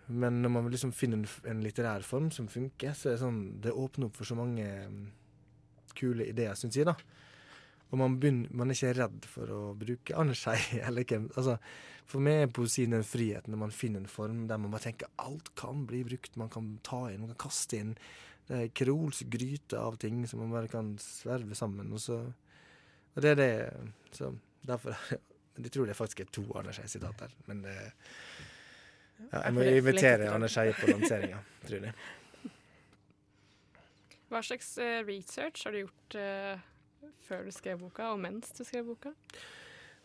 Men 0.09 0.41
når 0.41 0.55
man 0.55 0.73
liksom 0.73 0.95
finner 0.97 1.21
en, 1.21 1.29
en 1.53 1.63
litterær 1.67 2.07
form 2.07 2.31
som 2.33 2.49
funker, 2.49 2.95
så 2.97 3.11
er 3.11 3.19
det 3.19 3.23
sånn 3.27 3.41
Det 3.61 3.75
åpner 3.77 4.09
opp 4.09 4.17
for 4.17 4.25
så 4.25 4.39
mange 4.39 4.65
mm, 4.65 5.03
kule 5.99 6.31
ideer, 6.33 6.57
syns 6.57 6.79
jeg. 6.81 6.89
da. 6.89 6.97
Og 7.89 8.01
man, 8.01 8.19
begynner, 8.21 8.51
man 8.53 8.69
er 8.69 8.77
ikke 8.77 8.97
redd 8.99 9.29
for 9.29 9.53
å 9.53 9.61
bruke 9.79 10.17
andre 10.19 10.37
skei. 10.37 10.59
eller 10.87 11.07
hvem 11.09 11.29
altså, 11.35 11.57
For 12.09 12.25
meg 12.25 12.43
er 12.43 12.53
poesien 12.53 12.97
den 12.97 13.07
friheten 13.07 13.55
når 13.55 13.63
man 13.65 13.75
finner 13.75 14.05
en 14.05 14.11
form 14.13 14.47
der 14.51 14.61
man 14.61 14.75
bare 14.75 14.89
tenker 14.89 15.13
alt 15.25 15.53
kan 15.59 15.87
bli 15.89 16.03
brukt. 16.09 16.37
Man 16.41 16.53
kan 16.53 16.75
ta 16.87 17.07
inn, 17.09 17.23
man 17.25 17.33
kan 17.33 17.49
kaste 17.49 17.81
inn. 17.81 17.95
Det 18.49 18.59
er 18.59 18.77
kreolsk 18.81 19.29
gryte 19.33 19.81
av 19.81 19.99
ting 20.01 20.23
som 20.29 20.41
man 20.45 20.53
bare 20.53 20.73
kan 20.73 20.95
sverve 21.03 21.57
sammen. 21.57 21.91
Og, 21.93 22.01
så, 22.05 22.21
og 23.15 23.25
det 23.25 23.35
er 23.35 23.41
det 23.43 23.51
Så 24.17 24.33
derfor 24.67 24.97
Jeg 25.59 25.73
tror 25.75 25.89
det 25.91 25.97
faktisk 25.99 26.21
er 26.23 26.29
to 26.31 26.45
Arne 26.55 26.71
Skei-sitater, 26.71 27.33
men 27.49 27.65
det 27.65 27.73
ja, 27.75 29.41
Jeg 29.41 29.55
må 29.57 29.65
invitere 29.67 30.29
Arne 30.31 30.47
Skei 30.47 30.71
på 30.71 30.87
lanseringa, 30.87 31.41
tror 31.67 31.89
jeg. 31.89 31.95
Hva 34.29 34.43
slags 34.45 34.69
eh, 34.79 35.01
research 35.09 35.65
har 35.67 35.75
du 35.75 35.81
gjort 35.81 36.17
eh, 36.21 36.61
før 37.29 37.47
du 37.47 37.55
skrev 37.55 37.81
boka, 37.83 38.11
og 38.15 38.21
mens 38.23 38.51
du 38.57 38.65
skrev 38.65 38.89
boka? 38.89 39.13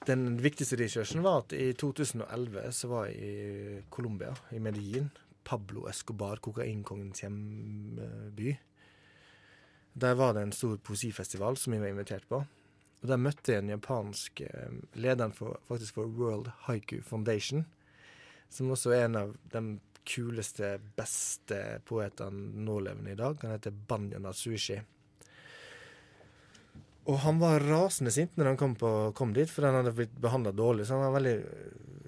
Den 0.08 0.36
viktigste 0.44 0.76
researchen 0.80 1.24
var 1.24 1.46
at 1.46 1.54
i 1.56 1.72
2011 1.80 2.72
så 2.76 2.90
var 2.92 3.08
jeg 3.08 3.16
i 3.24 3.84
Colombia, 3.90 4.34
i 4.52 4.60
Medellin. 4.60 5.08
Pablo 5.44 5.88
Escobar, 5.90 6.40
kokainkongens 6.44 7.24
hjemby. 7.24 8.56
Der 9.94 10.14
var 10.16 10.34
det 10.34 10.44
en 10.44 10.52
stor 10.56 10.78
poesifestival 10.78 11.58
som 11.60 11.74
jeg 11.74 11.84
var 11.84 11.94
invitert 11.94 12.28
på. 12.30 12.42
Og 13.04 13.08
Der 13.08 13.20
møtte 13.20 13.52
jeg 13.52 13.64
en 13.64 13.74
japansk 13.74 14.42
eh, 14.42 14.76
lederen 14.96 15.34
for, 15.36 15.60
faktisk 15.68 16.00
for 16.00 16.08
World 16.08 16.48
Haiku 16.68 17.02
Foundation, 17.04 17.66
som 18.50 18.72
også 18.72 18.94
er 18.96 19.06
en 19.06 19.20
av 19.20 19.36
de 19.52 19.64
kuleste, 20.08 20.78
beste 20.98 21.60
poetene 21.88 22.64
nålevende 22.64 23.12
i 23.12 23.20
dag. 23.20 23.38
Han 23.44 23.56
heter 23.56 23.76
Banya 23.88 24.20
Natsushi. 24.24 24.80
Og 27.04 27.18
han 27.20 27.40
var 27.42 27.64
rasende 27.68 28.14
sint 28.16 28.38
når 28.40 28.54
han 28.54 28.60
kom, 28.60 28.76
på, 28.80 28.90
kom 29.18 29.34
dit, 29.36 29.50
for 29.52 29.68
han 29.68 29.76
hadde 29.82 29.92
blitt 29.98 30.14
behandla 30.24 30.54
dårlig. 30.56 30.86
Så 30.88 30.96
han 30.96 31.04
var 31.04 31.12
en 31.12 31.18
veldig 31.18 31.36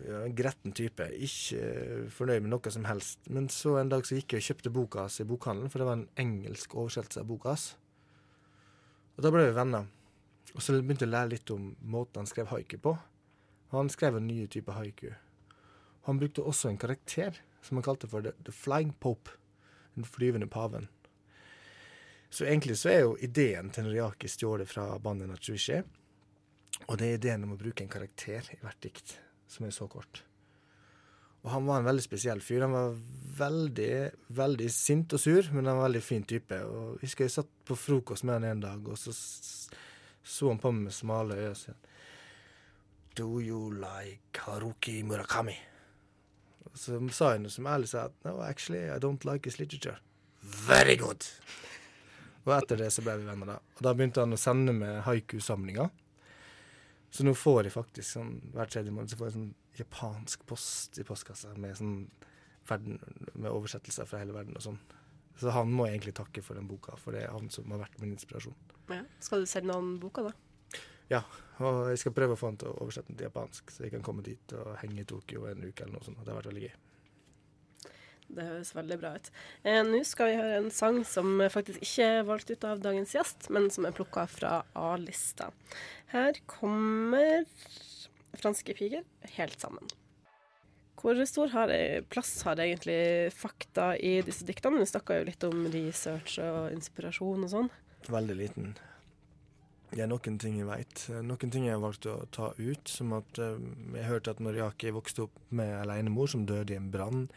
ja, 0.05 0.21
gretten 0.37 0.75
type. 0.77 1.07
Ikke 1.27 2.05
fornøyd 2.15 2.45
med 2.45 2.53
noe 2.53 2.71
som 2.71 2.87
helst. 2.87 3.19
Men 3.27 3.49
så 3.51 3.75
en 3.81 3.91
dag 3.91 4.07
så 4.07 4.19
gikk 4.19 4.37
jeg 4.37 4.43
og 4.43 4.47
kjøpte 4.49 4.73
boka 4.77 5.03
hans 5.03 5.19
i 5.19 5.27
bokhandelen, 5.27 5.73
for 5.73 5.83
det 5.83 5.89
var 5.89 5.99
en 5.99 6.07
engelsk 6.21 6.77
oversettelse 6.79 7.25
av 7.25 7.27
boka 7.27 7.51
hans. 7.51 7.67
Og 9.15 9.25
da 9.25 9.33
ble 9.35 9.49
vi 9.49 9.57
venner. 9.57 9.91
Og 10.55 10.63
så 10.63 10.77
begynte 10.77 11.03
jeg 11.03 11.11
å 11.11 11.15
lære 11.17 11.33
litt 11.33 11.51
om 11.51 11.69
måten 11.83 12.21
han 12.21 12.31
skrev 12.31 12.51
haiku 12.53 12.79
på. 12.79 12.95
Han 13.75 13.91
skrev 13.91 14.21
en 14.21 14.27
ny 14.29 14.45
type 14.51 14.71
haiku. 14.71 15.09
Han 16.07 16.21
brukte 16.21 16.45
også 16.45 16.71
en 16.71 16.79
karakter 16.79 17.41
som 17.65 17.79
han 17.79 17.83
kalte 17.83 18.07
for 18.07 18.23
The, 18.23 18.31
the 18.47 18.55
Flying 18.55 18.93
Pope. 19.03 19.35
Den 19.95 20.07
flyvende 20.07 20.47
paven. 20.47 20.87
Så 22.29 22.45
egentlig 22.45 22.77
så 22.79 22.91
er 22.91 23.01
jo 23.05 23.17
ideen 23.23 23.69
til 23.71 23.87
Noriaki 23.87 24.29
stjålet 24.31 24.69
fra 24.69 24.87
bandet 24.99 25.29
Natsushi. 25.31 25.81
Og 26.87 26.97
det 26.99 27.07
er 27.07 27.19
ideen 27.19 27.45
om 27.47 27.55
å 27.55 27.59
bruke 27.59 27.85
en 27.85 27.91
karakter 27.91 28.49
i 28.53 28.59
hvert 28.63 28.81
dikt 28.83 29.17
som 29.47 29.67
er 29.67 29.75
så 29.75 29.87
kort. 29.87 30.23
Og 31.45 31.51
han 31.53 31.67
var 31.67 31.79
en 31.79 31.87
veldig 31.87 32.03
spesiell 32.03 32.41
fyr. 32.41 32.65
Han 32.65 32.73
var 32.73 32.95
veldig, 33.37 33.95
veldig 34.33 34.69
sint 34.73 35.13
og 35.13 35.21
sur, 35.21 35.51
men 35.53 35.69
han 35.69 35.77
var 35.77 35.83
en 35.83 35.87
veldig 35.91 36.01
fin 36.03 36.25
type. 36.25 36.57
Og 36.65 36.95
jeg 36.95 37.05
husker 37.05 37.27
jeg 37.27 37.35
satt 37.35 37.51
på 37.69 37.77
frokost 37.77 38.25
med 38.25 38.39
han 38.39 38.47
en 38.49 38.63
dag, 38.65 38.87
og 38.89 38.97
så 38.97 39.13
så 40.25 40.49
han 40.49 40.57
på 40.57 40.71
meg 40.73 40.87
med 40.87 40.95
smale 40.95 41.37
øyne 41.37 41.51
og 41.53 41.59
sa 41.59 41.75
Do 43.15 43.39
you 43.39 43.69
like 43.71 44.41
Haruki 44.41 45.03
Murakami? 45.05 45.53
Og 46.65 46.79
så 46.81 46.97
sa 47.13 47.35
jeg 47.35 47.43
noe 47.45 47.53
som 47.53 47.69
ærlig 47.69 47.91
sa 47.93 48.07
at 48.09 48.17
no, 48.25 48.41
actually, 48.43 48.89
I 48.89 48.97
don't 48.99 49.23
like 49.23 49.45
his 49.45 49.59
literature. 49.59 49.99
Very 50.41 50.97
good! 50.97 51.23
Og 52.45 52.53
etter 52.53 52.79
det 52.79 52.91
så 52.93 53.01
ble 53.05 53.17
vi 53.19 53.27
venner, 53.27 53.55
da. 53.55 53.75
Og 53.77 53.85
da 53.87 53.93
begynte 53.97 54.21
han 54.21 54.35
å 54.35 54.39
sende 54.39 54.73
med 54.77 55.01
haiku-samlinger. 55.07 55.89
Så 57.15 57.25
nå 57.25 57.33
får 57.37 57.67
jeg 57.67 57.75
faktisk 57.75 58.17
sånn 58.17 58.33
hver 58.53 58.69
tredje 58.69 58.93
måned 58.93 59.11
så 59.11 59.17
får 59.19 59.29
jeg 59.29 59.35
sånn 59.37 59.51
japansk 59.79 60.45
post 60.49 60.99
i 60.99 61.05
postkassa 61.07 61.53
med 61.59 61.77
sånn 61.79 61.97
verden, 62.67 62.99
med 63.33 63.51
oversettelser 63.51 64.07
fra 64.09 64.19
hele 64.21 64.35
verden 64.35 64.57
og 64.57 64.65
sånn. 64.65 64.79
Så 65.39 65.51
han 65.51 65.71
må 65.71 65.87
jeg 65.87 65.97
egentlig 65.97 66.15
takke 66.19 66.43
for 66.43 66.59
den 66.59 66.67
boka, 66.69 66.95
for 66.99 67.15
det 67.15 67.25
er 67.25 67.33
han 67.35 67.49
som 67.51 67.71
har 67.73 67.81
vært 67.83 67.97
min 68.01 68.13
inspirasjon. 68.15 68.55
Ja. 68.91 69.01
Skal 69.23 69.43
du 69.43 69.49
sende 69.49 69.75
han 69.75 69.95
boka, 69.99 70.23
da? 70.29 70.79
Ja, 71.11 71.21
og 71.61 71.91
jeg 71.91 72.01
skal 72.01 72.15
prøve 72.17 72.35
å 72.35 72.39
få 72.39 72.49
han 72.49 72.59
til 72.61 72.71
å 72.71 72.79
oversette 72.81 73.11
den 73.11 73.19
til 73.19 73.27
japansk, 73.27 73.73
så 73.73 73.85
jeg 73.85 73.93
kan 73.93 74.05
komme 74.05 74.25
dit 74.25 74.55
og 74.57 74.73
henge 74.81 75.03
i 75.03 75.07
Tokyo 75.09 75.45
en 75.49 75.65
uke 75.67 75.85
eller 75.85 75.97
noe 75.97 76.07
sånt. 76.07 76.21
Det 76.23 76.31
har 76.33 76.39
vært 76.39 76.49
veldig 76.51 76.65
gøy. 76.65 76.75
Det 78.27 78.45
høres 78.47 78.71
veldig 78.75 78.97
bra 78.99 79.11
ut. 79.19 79.27
Eh, 79.63 79.81
Nå 79.85 80.01
skal 80.07 80.31
vi 80.31 80.39
høre 80.39 80.61
en 80.61 80.71
sang 80.73 81.03
som 81.07 81.37
faktisk 81.53 81.83
ikke 81.85 82.07
er 82.19 82.25
valgt 82.27 82.49
ut 82.49 82.65
av 82.67 82.81
dagens 82.83 83.13
gjest, 83.15 83.49
men 83.53 83.69
som 83.73 83.85
er 83.85 83.93
plukka 83.95 84.25
fra 84.29 84.55
A-lista. 84.73 85.51
Her 86.13 86.39
kommer 86.49 87.45
franske 88.35 88.75
piker 88.75 89.05
helt 89.37 89.61
sammen. 89.61 89.93
Hvor 91.05 91.19
stor 91.29 91.51
har 91.53 91.69
jeg, 91.69 92.01
plass 92.09 92.31
har 92.47 92.57
egentlig 92.57 93.29
fakta 93.35 93.91
i 94.01 94.17
disse 94.25 94.45
diktene? 94.47 94.81
Vi 94.81 94.89
snakka 94.89 95.19
jo 95.19 95.27
litt 95.27 95.43
om 95.45 95.67
research 95.69 96.39
og 96.41 96.73
inspirasjon 96.73 97.45
og 97.45 97.51
sånn. 97.51 97.69
Veldig 98.09 98.37
liten. 98.39 98.71
Det 99.91 100.01
er 100.01 100.09
noen 100.09 100.39
ting 100.41 100.57
jeg 100.57 100.67
veit. 100.67 101.03
Noen 101.23 101.51
ting 101.53 101.67
jeg 101.67 101.75
har 101.75 101.83
valgt 101.83 102.07
å 102.09 102.15
ta 102.33 102.49
ut, 102.57 102.89
som 102.89 103.13
at 103.15 103.37
eh, 103.39 103.61
jeg 103.99 104.09
hørte 104.09 104.33
at 104.33 104.41
Noriaki 104.41 104.91
vokste 104.95 105.27
opp 105.27 105.37
med 105.55 105.75
alenemor 105.77 106.31
som 106.31 106.47
døde 106.49 106.73
i 106.73 106.79
en 106.79 106.89
brann. 106.91 107.27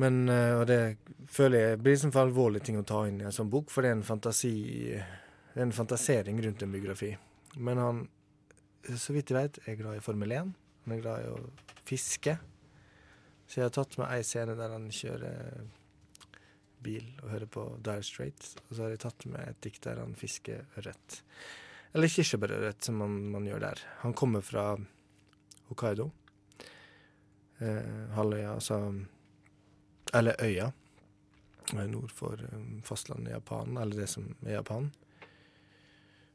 Men 0.00 0.28
eh, 0.28 0.54
Og 0.58 0.66
det 0.66 0.80
føler 1.30 1.68
jeg 1.68 1.82
blir 1.84 1.98
som 2.00 2.12
for 2.14 2.26
alvorlig 2.26 2.64
ting 2.66 2.78
å 2.80 2.86
ta 2.86 3.04
inn 3.08 3.20
i 3.22 3.28
en 3.28 3.34
sånn 3.34 3.50
bok, 3.50 3.70
for 3.70 3.84
det 3.84 3.92
er 3.92 3.98
en 3.98 4.06
fantasi 4.06 4.54
Det 4.94 5.60
er 5.60 5.66
en 5.68 5.76
fantasering 5.76 6.40
rundt 6.42 6.64
en 6.64 6.74
biografi. 6.74 7.12
Men 7.56 7.78
han, 7.78 8.00
så 8.90 9.14
vidt 9.14 9.30
jeg 9.30 9.38
vet, 9.38 9.60
er 9.70 9.78
glad 9.78 10.00
i 10.00 10.02
Formel 10.02 10.34
1. 10.34 10.50
Han 10.84 10.96
er 10.96 11.02
glad 11.04 11.22
i 11.22 11.30
å 11.30 11.38
fiske. 11.86 12.34
Så 13.46 13.60
jeg 13.60 13.68
har 13.68 13.74
tatt 13.76 13.94
med 14.00 14.10
ei 14.10 14.24
scene 14.26 14.56
der 14.58 14.74
han 14.74 14.88
kjører 14.90 15.62
bil 16.84 17.06
og 17.22 17.30
hører 17.30 17.50
på 17.54 17.64
Dire 17.84 18.04
Straits. 18.04 18.56
Og 18.66 18.74
så 18.74 18.84
har 18.84 18.94
jeg 18.94 19.04
tatt 19.04 19.26
med 19.30 19.46
et 19.46 19.60
dikt 19.64 19.86
der 19.86 20.02
han 20.02 20.16
fisker 20.18 20.66
ørret. 20.80 21.20
Eller 21.94 22.10
kirsebærørret, 22.10 22.82
som 22.82 22.98
man, 22.98 23.16
man, 23.30 23.46
gjør 23.46 23.62
der. 23.68 23.82
Han 24.02 24.16
kommer 24.18 24.42
fra 24.44 24.72
Hokkaido. 25.68 26.10
Eh, 27.62 28.10
halvøya, 28.16 28.56
altså 28.56 28.80
Eller 30.14 30.38
øya. 30.42 30.70
Nord 31.72 32.12
for 32.12 32.38
um, 32.52 32.82
fastlandet 32.84 33.32
i 33.32 33.34
Japan, 33.34 33.78
eller 33.80 33.96
det 33.96 34.08
som 34.12 34.26
er 34.44 34.58
Japan. 34.58 34.90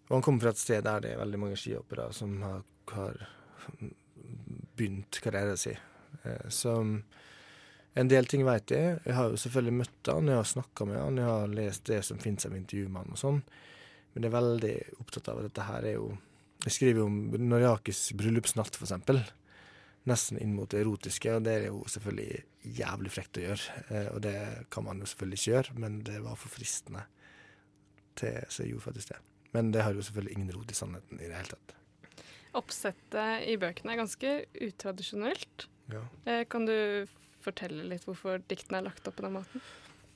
Og 0.09 0.15
han 0.15 0.25
kommer 0.25 0.41
fra 0.41 0.53
et 0.55 0.61
sted 0.61 0.83
der 0.83 1.03
det 1.03 1.13
er 1.13 1.21
veldig 1.21 1.39
mange 1.39 1.57
skihoppere 1.59 2.07
som 2.17 2.39
har, 2.41 2.63
har 2.95 3.19
begynt 4.75 5.19
karrieren 5.21 5.57
sin. 5.57 5.77
Eh, 6.23 6.47
så 6.49 6.73
en 7.93 8.09
del 8.09 8.29
ting 8.29 8.45
veit 8.47 8.73
jeg. 8.73 8.97
Jeg 9.05 9.15
har 9.17 9.29
jo 9.29 9.37
selvfølgelig 9.37 9.75
møtt 9.83 10.09
han, 10.09 10.31
jeg 10.31 10.39
har 10.39 10.49
snakka 10.49 10.87
med 10.89 10.97
han, 11.01 11.21
jeg 11.21 11.29
har 11.29 11.53
lest 11.53 11.85
det 11.89 12.01
som 12.07 12.21
fins 12.21 12.47
av 12.49 12.57
intervju 12.57 12.89
med 12.89 13.03
han 13.03 13.13
og 13.13 13.21
sånn. 13.21 13.43
Men 14.13 14.25
jeg 14.25 14.31
er 14.31 14.37
veldig 14.39 14.73
opptatt 15.03 15.29
av 15.29 15.41
at 15.41 15.49
dette 15.49 15.69
her 15.69 15.85
er 15.85 15.97
jo 15.99 16.09
Jeg 16.59 16.73
skriver 16.75 16.99
jo 16.99 17.05
om 17.07 17.45
Noriakis 17.47 18.09
bryllupsnatt, 18.19 18.75
for 18.75 18.83
eksempel. 18.83 19.21
Nesten 20.07 20.39
inn 20.39 20.55
mot 20.55 20.69
det 20.71 20.79
erotiske, 20.83 21.33
og 21.35 21.43
det 21.43 21.55
er 21.57 21.65
jo 21.67 21.81
selvfølgelig 21.91 22.43
jævlig 22.79 23.11
frekt 23.11 23.39
å 23.39 23.43
gjøre. 23.43 23.81
Eh, 23.89 24.07
og 24.13 24.21
det 24.23 24.35
kan 24.71 24.85
man 24.87 25.01
jo 25.03 25.09
selvfølgelig 25.09 25.39
ikke 25.41 25.51
gjøre, 25.51 25.75
men 25.83 25.99
det 26.07 26.21
var 26.23 26.39
for 26.39 26.53
fristende 26.53 27.03
til, 28.19 28.39
så 28.47 28.63
jeg 28.63 28.73
gjorde 28.73 28.87
faktisk 28.87 29.13
det. 29.13 29.19
Men 29.55 29.73
det 29.73 29.83
har 29.83 29.97
jo 29.97 30.05
selvfølgelig 30.05 30.37
ingen 30.37 30.53
rot 30.55 30.71
i 30.71 30.77
sannheten 30.77 31.19
i 31.19 31.27
det 31.27 31.35
hele 31.35 31.57
tatt. 31.57 31.75
Oppsettet 32.59 33.45
i 33.49 33.57
bøkene 33.61 33.93
er 33.93 34.01
ganske 34.01 34.35
utradisjonelt. 34.69 35.67
Ja. 35.93 36.05
Eh, 36.25 36.45
kan 36.49 36.65
du 36.69 36.75
fortelle 37.43 37.85
litt 37.89 38.05
hvorfor 38.07 38.41
diktene 38.49 38.81
er 38.81 38.87
lagt 38.89 39.07
opp 39.09 39.19
på 39.19 39.25
den 39.25 39.35
måten? 39.37 39.63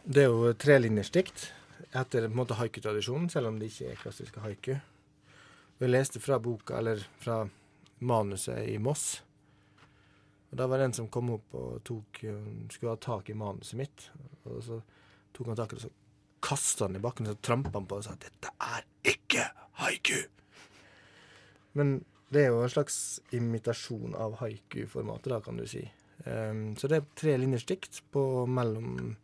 Det 0.04 0.26
er 0.26 0.32
jo 0.32 0.54
trelinjers 0.60 1.14
dikt 1.14 1.50
etter 1.94 2.26
på 2.26 2.32
en 2.32 2.40
måte 2.40 2.58
haiku-tradisjonen, 2.58 3.30
selv 3.32 3.52
om 3.52 3.60
det 3.60 3.70
ikke 3.72 3.92
er 3.92 4.02
klassiske 4.02 4.44
haiku. 4.44 4.74
Jeg 5.82 5.92
leste 5.92 6.22
fra 6.24 6.40
boka, 6.40 6.78
eller 6.80 7.02
fra 7.22 7.44
manuset 8.04 8.70
i 8.72 8.78
Moss. 8.82 9.22
Og 10.54 10.58
Da 10.60 10.68
var 10.70 10.78
det 10.78 10.86
en 10.86 10.94
som 10.94 11.10
kom 11.10 11.32
opp 11.34 11.56
og 11.58 11.80
tok, 11.82 12.20
skulle 12.70 12.94
ha 12.94 13.00
tak 13.02 13.32
i 13.34 13.38
manuset 13.38 13.74
mitt. 13.80 14.04
Og 14.46 14.60
så 14.62 14.78
tok 15.34 15.50
han 15.50 15.58
tak 15.58 15.74
i 15.74 15.80
det, 15.80 15.88
så 15.88 15.90
kasta 16.46 16.86
han 16.86 17.00
i 17.00 17.02
bakken 17.02 17.26
så 17.26 17.34
trampa 17.42 17.72
han 17.74 17.88
på 17.90 17.98
og 17.98 18.06
sa 18.06 18.14
'Dette 18.14 18.52
er 18.62 18.86
ikke 19.02 19.48
haiku'. 19.82 20.28
Men 21.74 22.06
det 22.30 22.44
er 22.44 22.48
jo 22.52 22.62
en 22.62 22.70
slags 22.70 23.20
imitasjon 23.32 24.14
av 24.16 24.38
haiku-formatet, 24.42 25.30
da, 25.34 25.40
kan 25.42 25.58
du 25.58 25.66
si. 25.68 25.90
Um, 26.26 26.76
så 26.78 26.88
det 26.88 26.98
er 26.98 27.10
tre 27.16 27.38
linjers 27.38 27.66
dikt 27.66 28.04
på 28.12 28.46
mellom 28.46 29.16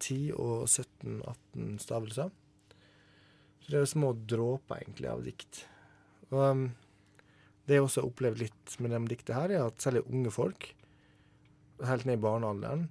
10 0.00 0.32
og 0.32 0.64
17-18 0.68 1.78
stavelser. 1.78 2.30
Så 3.60 3.70
det 3.70 3.74
er 3.74 3.84
jo 3.84 3.92
små 3.92 4.12
dråper, 4.12 4.80
egentlig, 4.80 5.08
av 5.08 5.22
dikt. 5.24 5.66
Og 6.30 6.50
um, 6.50 6.64
det 7.68 7.78
jeg 7.78 7.84
også 7.84 8.02
har 8.02 8.08
opplevd 8.10 8.42
litt 8.42 8.74
med 8.82 8.94
de 8.94 9.00
diktet 9.12 9.36
her, 9.36 9.52
er 9.52 9.68
at 9.68 9.84
særlig 9.84 10.02
unge 10.08 10.32
folk, 10.34 10.72
helt 11.86 12.06
ned 12.06 12.18
i 12.18 12.22
barnealderen, 12.22 12.88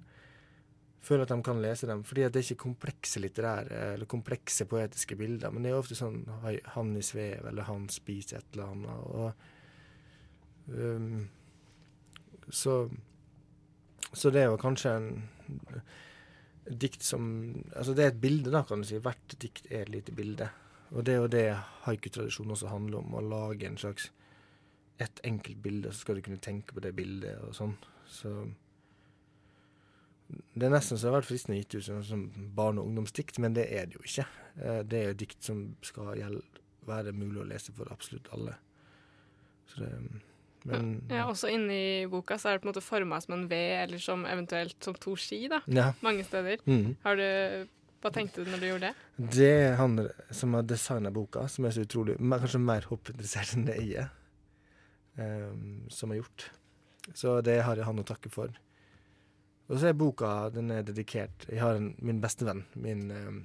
føler 1.02 1.26
at 1.26 1.32
de 1.34 1.42
kan 1.44 1.60
lese 1.62 1.88
dem. 1.90 2.04
Fordi 2.06 2.24
det 2.24 2.40
er 2.40 2.46
ikke 2.46 2.64
komplekse 2.64 3.20
litterære 3.22 3.80
eller 3.94 4.10
komplekse 4.10 4.66
poetiske 4.70 5.18
bilder, 5.18 5.52
men 5.52 5.64
det 5.64 5.72
er 5.72 5.80
ofte 5.80 5.98
sånn 5.98 6.22
han 6.76 6.94
i 6.96 7.04
svev, 7.04 7.48
eller 7.50 7.68
han 7.68 7.88
spiser 7.92 8.40
et 8.40 8.56
eller 8.56 8.72
annet. 8.72 8.96
Og, 9.18 9.32
um, 10.78 11.26
så, 12.52 12.78
så 14.12 14.32
det 14.32 14.46
jo 14.46 14.60
kanskje 14.60 14.96
en 14.96 15.12
dikt 16.62 17.02
som 17.02 17.24
Altså 17.74 17.94
det 17.96 18.04
er 18.04 18.12
et 18.12 18.20
bilde, 18.22 18.52
da, 18.54 18.62
kan 18.66 18.82
du 18.82 18.86
si. 18.86 19.00
Hvert 19.02 19.36
dikt 19.42 19.66
er 19.70 19.82
et 19.82 19.94
lite 19.94 20.14
bilde. 20.14 20.48
Og 20.92 21.04
det 21.06 21.14
er 21.14 21.22
jo 21.22 21.30
det 21.32 21.46
haikutradisjonen 21.86 22.54
også 22.54 22.70
handler 22.70 23.00
om, 23.00 23.14
å 23.16 23.24
lage 23.24 23.66
en 23.66 23.80
slags 23.80 24.10
et 25.02 25.20
enkelt 25.28 25.60
bilde, 25.64 25.92
så 25.92 26.04
skal 26.06 26.18
du 26.18 26.22
kunne 26.26 26.40
tenke 26.42 26.74
på 26.76 26.82
det 26.84 26.94
bildet 26.96 27.38
og 27.46 27.54
sånn. 27.58 27.76
Så 28.08 28.32
det 30.56 30.64
er 30.66 30.72
nesten 30.72 30.96
så 30.96 31.06
det 31.06 31.12
har 31.12 31.18
vært 31.20 31.28
fristende 31.28 31.58
å 31.58 31.60
gitt 31.62 31.74
ut 31.76 31.84
som, 31.84 32.02
som 32.06 32.22
barne- 32.56 32.80
og 32.80 32.88
ungdomsdikt, 32.88 33.38
men 33.42 33.54
det 33.56 33.66
er 33.76 33.88
det 33.90 33.98
jo 33.98 34.04
ikke. 34.06 34.26
Eh, 34.62 34.82
Det 34.88 34.98
er 35.00 35.08
jo 35.10 35.18
dikt 35.24 35.42
som 35.44 35.62
skal 35.84 36.14
gjelde, 36.16 36.42
være 36.88 37.12
mulig 37.14 37.42
å 37.42 37.48
lese 37.48 37.72
for 37.76 37.90
absolutt 37.92 38.28
alle. 38.32 38.54
Så 39.70 39.80
det 39.84 39.90
Men 40.64 41.02
Ja, 41.10 41.24
også 41.26 41.48
inni 41.50 42.06
boka 42.06 42.36
så 42.38 42.48
er 42.48 42.54
det 42.54 42.62
på 42.62 42.68
en 42.68 42.72
måte 42.72 42.84
forma 42.86 43.18
som 43.20 43.34
en 43.34 43.48
V, 43.50 43.56
eller 43.82 43.98
som 43.98 44.22
eventuelt 44.24 44.76
som 44.84 44.94
to 44.94 45.16
ski, 45.18 45.48
da. 45.50 45.58
ja. 45.66 45.88
Mange 46.02 46.22
steder. 46.24 46.58
Mm. 46.66 46.96
Har 47.02 47.16
du 47.18 47.68
Hva 48.02 48.10
tenkte 48.14 48.44
du 48.44 48.50
når 48.50 48.60
du 48.60 48.66
gjorde 48.68 48.88
det? 48.88 48.94
Det 49.36 49.50
er 49.50 49.76
han 49.78 50.08
som 50.30 50.54
har 50.54 50.62
designa 50.62 51.10
boka, 51.14 51.48
som 51.48 51.64
er 51.66 51.70
så 51.74 51.82
utrolig 51.84 52.16
Kanskje 52.18 52.58
mer 52.62 52.86
hoppinteressert 52.90 53.52
enn 53.56 53.66
det 53.66 53.76
jeg 53.80 53.98
er, 54.04 54.08
ehm, 55.16 55.88
som 55.90 56.12
har 56.12 56.22
gjort. 56.22 56.50
Så 57.14 57.40
det 57.44 57.58
har 57.66 57.76
jeg 57.76 57.88
han 57.88 57.98
å 57.98 58.06
takke 58.06 58.30
for. 58.32 58.52
Og 59.68 59.78
så 59.78 59.90
er 59.90 59.96
boka 59.96 60.50
den 60.52 60.70
er 60.74 60.82
dedikert 60.84 61.46
Jeg 61.48 61.62
har 61.62 61.78
en, 61.78 61.94
min 62.02 62.20
beste 62.22 62.46
venn, 62.46 62.64
min 62.74 63.10
ehm, 63.10 63.42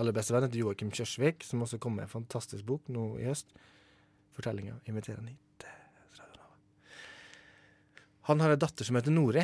aller 0.00 0.14
beste 0.16 0.34
venn 0.34 0.46
heter 0.46 0.60
Joakim 0.60 0.92
Kjørsvik, 0.94 1.44
som 1.44 1.62
også 1.64 1.80
kom 1.82 1.98
med 1.98 2.06
en 2.06 2.14
fantastisk 2.18 2.66
bok 2.66 2.88
nå 2.92 3.14
i 3.20 3.28
høst. 3.28 3.52
Fortellinga 4.36 4.80
'Inviterer 4.84 5.20
han 5.22 5.28
hit'. 5.28 5.42
Han 8.26 8.40
har 8.40 8.50
ei 8.50 8.58
datter 8.58 8.84
som 8.84 8.96
heter 8.98 9.14
Nori, 9.14 9.42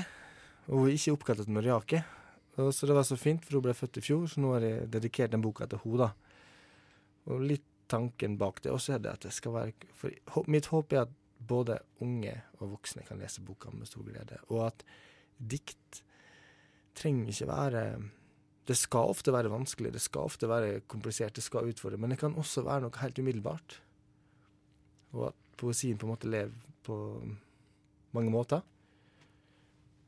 og 0.67 0.73
hun 0.75 0.89
er 0.89 0.97
ikke 0.97 1.13
oppkalt 1.15 1.41
etter 1.45 1.55
Noriaki. 1.55 2.01
Så 2.57 2.87
det 2.87 2.97
var 2.97 3.07
så 3.07 3.17
fint, 3.17 3.45
for 3.45 3.57
hun 3.57 3.63
ble 3.69 3.75
født 3.79 4.01
i 4.01 4.03
fjor, 4.03 4.25
så 4.27 4.43
nå 4.43 4.57
har 4.57 4.65
jeg 4.67 4.89
dedikert 4.91 5.31
den 5.31 5.45
boka 5.45 5.69
til 5.71 5.79
henne. 5.85 6.09
Og 7.31 7.45
litt 7.47 7.69
tanken 7.93 8.35
bak 8.41 8.59
det 8.65 8.73
også 8.73 8.97
er 8.97 9.05
det 9.05 9.13
at 9.13 9.23
det 9.23 9.33
skal 9.37 9.55
være 9.55 9.73
For 10.33 10.49
mitt 10.51 10.67
håp 10.73 10.93
er 10.93 11.05
at 11.05 11.13
både 11.49 11.79
unge 12.05 12.35
og 12.61 12.75
voksne 12.77 13.05
kan 13.07 13.21
lese 13.21 13.45
boka 13.45 13.71
med 13.75 13.91
stor 13.91 14.05
glede, 14.07 14.39
og 14.51 14.67
at 14.69 14.85
dikt 15.39 16.03
trenger 16.99 17.33
ikke 17.33 17.49
være 17.49 17.85
Det 18.69 18.77
skal 18.79 19.11
ofte 19.11 19.33
være 19.35 19.51
vanskelig, 19.51 19.91
det 19.93 20.01
skal 20.01 20.29
ofte 20.29 20.47
være 20.49 20.81
komplisert, 20.87 21.35
det 21.35 21.43
skal 21.43 21.67
utfordre, 21.67 21.99
men 21.99 22.11
det 22.11 22.19
kan 22.21 22.37
også 22.39 22.63
være 22.63 22.85
noe 22.85 23.01
helt 23.01 23.19
umiddelbart. 23.19 23.83
Og 25.13 25.27
at 25.33 25.41
poesien 25.59 25.99
på 25.99 26.07
en 26.07 26.13
måte 26.13 26.31
lever 26.31 26.55
på 26.87 26.95
mange 28.15 28.31
måter. 28.31 28.63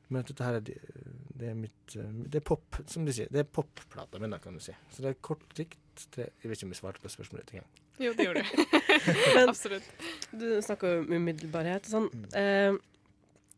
Men 0.08 0.20
at 0.20 0.30
dette 0.30 0.46
her 0.46 0.60
er, 0.60 0.62
det 0.62 1.48
er 1.50 1.58
mitt 1.58 1.96
Det 1.96 2.38
er 2.38 2.46
pop, 2.46 2.78
som 2.86 3.06
de 3.06 3.12
sier. 3.16 3.30
Det 3.32 3.42
er 3.42 3.50
popplata 3.50 4.20
mi, 4.22 4.30
kan 4.38 4.54
du 4.54 4.62
si. 4.62 4.74
Så 4.92 5.02
det 5.02 5.10
er 5.10 5.20
kort 5.20 5.42
dikt. 5.58 6.06
Jeg 6.16 6.30
vet 6.44 6.54
ikke 6.54 6.68
om 6.68 6.76
jeg 6.76 6.82
svarte 6.82 7.02
på 7.02 7.10
spørsmålet 7.10 7.56
engang. 7.56 7.83
Jo, 8.02 8.12
det 8.16 8.26
gjorde 8.26 8.42
du. 8.42 8.64
Absolutt. 9.48 9.86
du 10.30 10.48
snakker 10.62 11.00
om 11.02 11.12
umiddelbarhet 11.12 11.86
sånn. 11.90 12.10
Eh, 12.34 12.74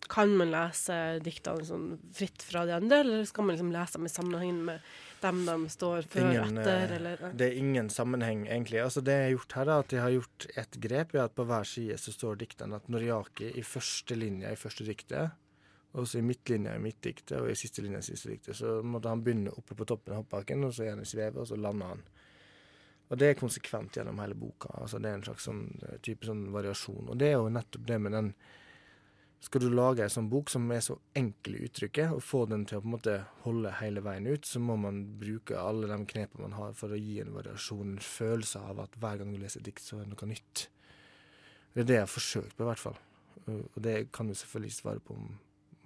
kan 0.09 0.33
man 0.38 0.53
lese 0.53 0.96
diktene 1.25 1.66
sånn 1.66 1.87
fritt 2.14 2.44
fra 2.46 2.64
de 2.68 2.77
andre, 2.77 3.01
eller 3.03 3.25
skal 3.27 3.46
man 3.46 3.57
liksom 3.57 3.72
lese 3.75 3.99
dem 3.99 4.07
i 4.07 4.12
sammenheng 4.12 4.61
med 4.68 4.92
dem 5.22 5.40
de 5.46 5.70
står 5.72 6.07
før, 6.12 6.29
Ingen, 6.31 6.59
etter, 6.61 6.85
eh, 6.85 6.96
eller 6.99 7.25
Det 7.35 7.49
er 7.49 7.57
ingen 7.59 7.88
sammenheng, 7.90 8.44
egentlig. 8.46 8.83
Altså 8.83 9.01
Det 9.01 9.16
jeg 9.16 9.25
har 9.25 9.35
gjort 9.38 9.57
her, 9.59 9.66
er 9.70 9.79
at 9.79 9.96
jeg 9.96 10.05
har 10.05 10.14
gjort 10.14 10.46
et 10.62 10.79
grep. 10.81 11.14
er 11.14 11.25
at 11.25 11.35
På 11.35 11.46
hver 11.49 11.64
side 11.64 11.99
så 11.99 12.12
står 12.12 12.38
diktene 12.44 12.77
at 12.77 12.88
Noriaki 12.88 13.51
i 13.57 13.62
første 13.62 14.14
linje 14.14 14.53
i 14.53 14.61
første 14.61 14.85
diktet, 14.85 15.31
og 15.96 16.07
så 16.07 16.18
i 16.18 16.27
midtlinja 16.29 16.77
i 16.77 16.79
midtdiktet, 16.79 17.40
og 17.40 17.51
i 17.51 17.57
siste 17.57 17.83
linje 17.83 17.99
i 17.99 18.03
siste 18.12 18.29
diktet. 18.29 18.57
Så 18.57 18.83
måtte 18.85 19.09
han 19.09 19.25
begynne 19.25 19.51
oppe 19.57 19.75
på 19.75 19.87
toppen 19.88 20.12
av 20.12 20.22
hoppbakken, 20.22 20.64
og 20.64 20.75
så 20.77 20.85
gjerne 20.85 21.09
svevet, 21.09 21.40
og 21.40 21.49
så 21.49 21.57
lander 21.57 21.94
han. 21.94 22.03
Og 23.06 23.18
det 23.20 23.30
er 23.30 23.38
konsekvent 23.38 23.96
gjennom 23.96 24.18
hele 24.22 24.34
boka. 24.38 24.72
altså 24.74 24.98
Det 24.98 25.10
er 25.10 25.18
en 25.20 25.26
slags 25.26 25.46
sånn 25.46 25.66
eh, 25.86 25.98
type 26.02 26.26
sånn 26.26 26.48
variasjon. 26.54 27.12
Og 27.12 27.18
det 27.20 27.30
er 27.30 27.36
jo 27.38 27.52
nettopp 27.52 27.86
det 27.86 27.98
med 28.02 28.16
den 28.16 28.32
Skal 29.46 29.60
du 29.60 29.68
lage 29.68 30.02
en 30.02 30.10
sånn 30.10 30.30
bok 30.32 30.48
som 30.50 30.64
er 30.72 30.80
så 30.82 30.94
enkel 31.14 31.58
i 31.58 31.66
uttrykket, 31.66 32.14
og 32.16 32.22
få 32.24 32.46
den 32.48 32.64
til 32.66 32.78
å 32.78 32.80
på 32.80 32.88
en 32.88 32.94
måte 32.94 33.16
holde 33.44 33.74
hele 33.78 34.00
veien 34.02 34.26
ut, 34.26 34.48
så 34.48 34.58
må 34.58 34.78
man 34.80 35.02
bruke 35.20 35.60
alle 35.60 35.90
de 35.90 35.98
knepene 36.08 36.48
man 36.48 36.56
har 36.56 36.72
for 36.74 36.90
å 36.90 36.98
gi 36.98 37.20
en 37.20 37.34
variasjon, 37.36 37.92
en 37.92 38.00
følelse 38.02 38.62
av 38.72 38.80
at 38.86 38.96
hver 38.96 39.20
gang 39.20 39.34
du 39.36 39.38
leser 39.38 39.62
dikt, 39.62 39.84
så 39.84 40.00
er 40.00 40.08
det 40.08 40.16
noe 40.16 40.30
nytt. 40.32 40.64
Det 41.74 41.84
er 41.84 41.90
det 41.92 41.98
jeg 41.98 42.06
har 42.06 42.14
forsøkt 42.14 42.56
på, 42.56 42.64
i 42.64 42.70
hvert 42.70 42.84
fall. 42.86 42.98
Og 43.52 43.78
det 43.84 43.96
kan 44.16 44.26
du 44.26 44.34
selvfølgelig 44.34 44.78
svare 44.80 45.04
på 45.04 45.20
om 45.20 45.28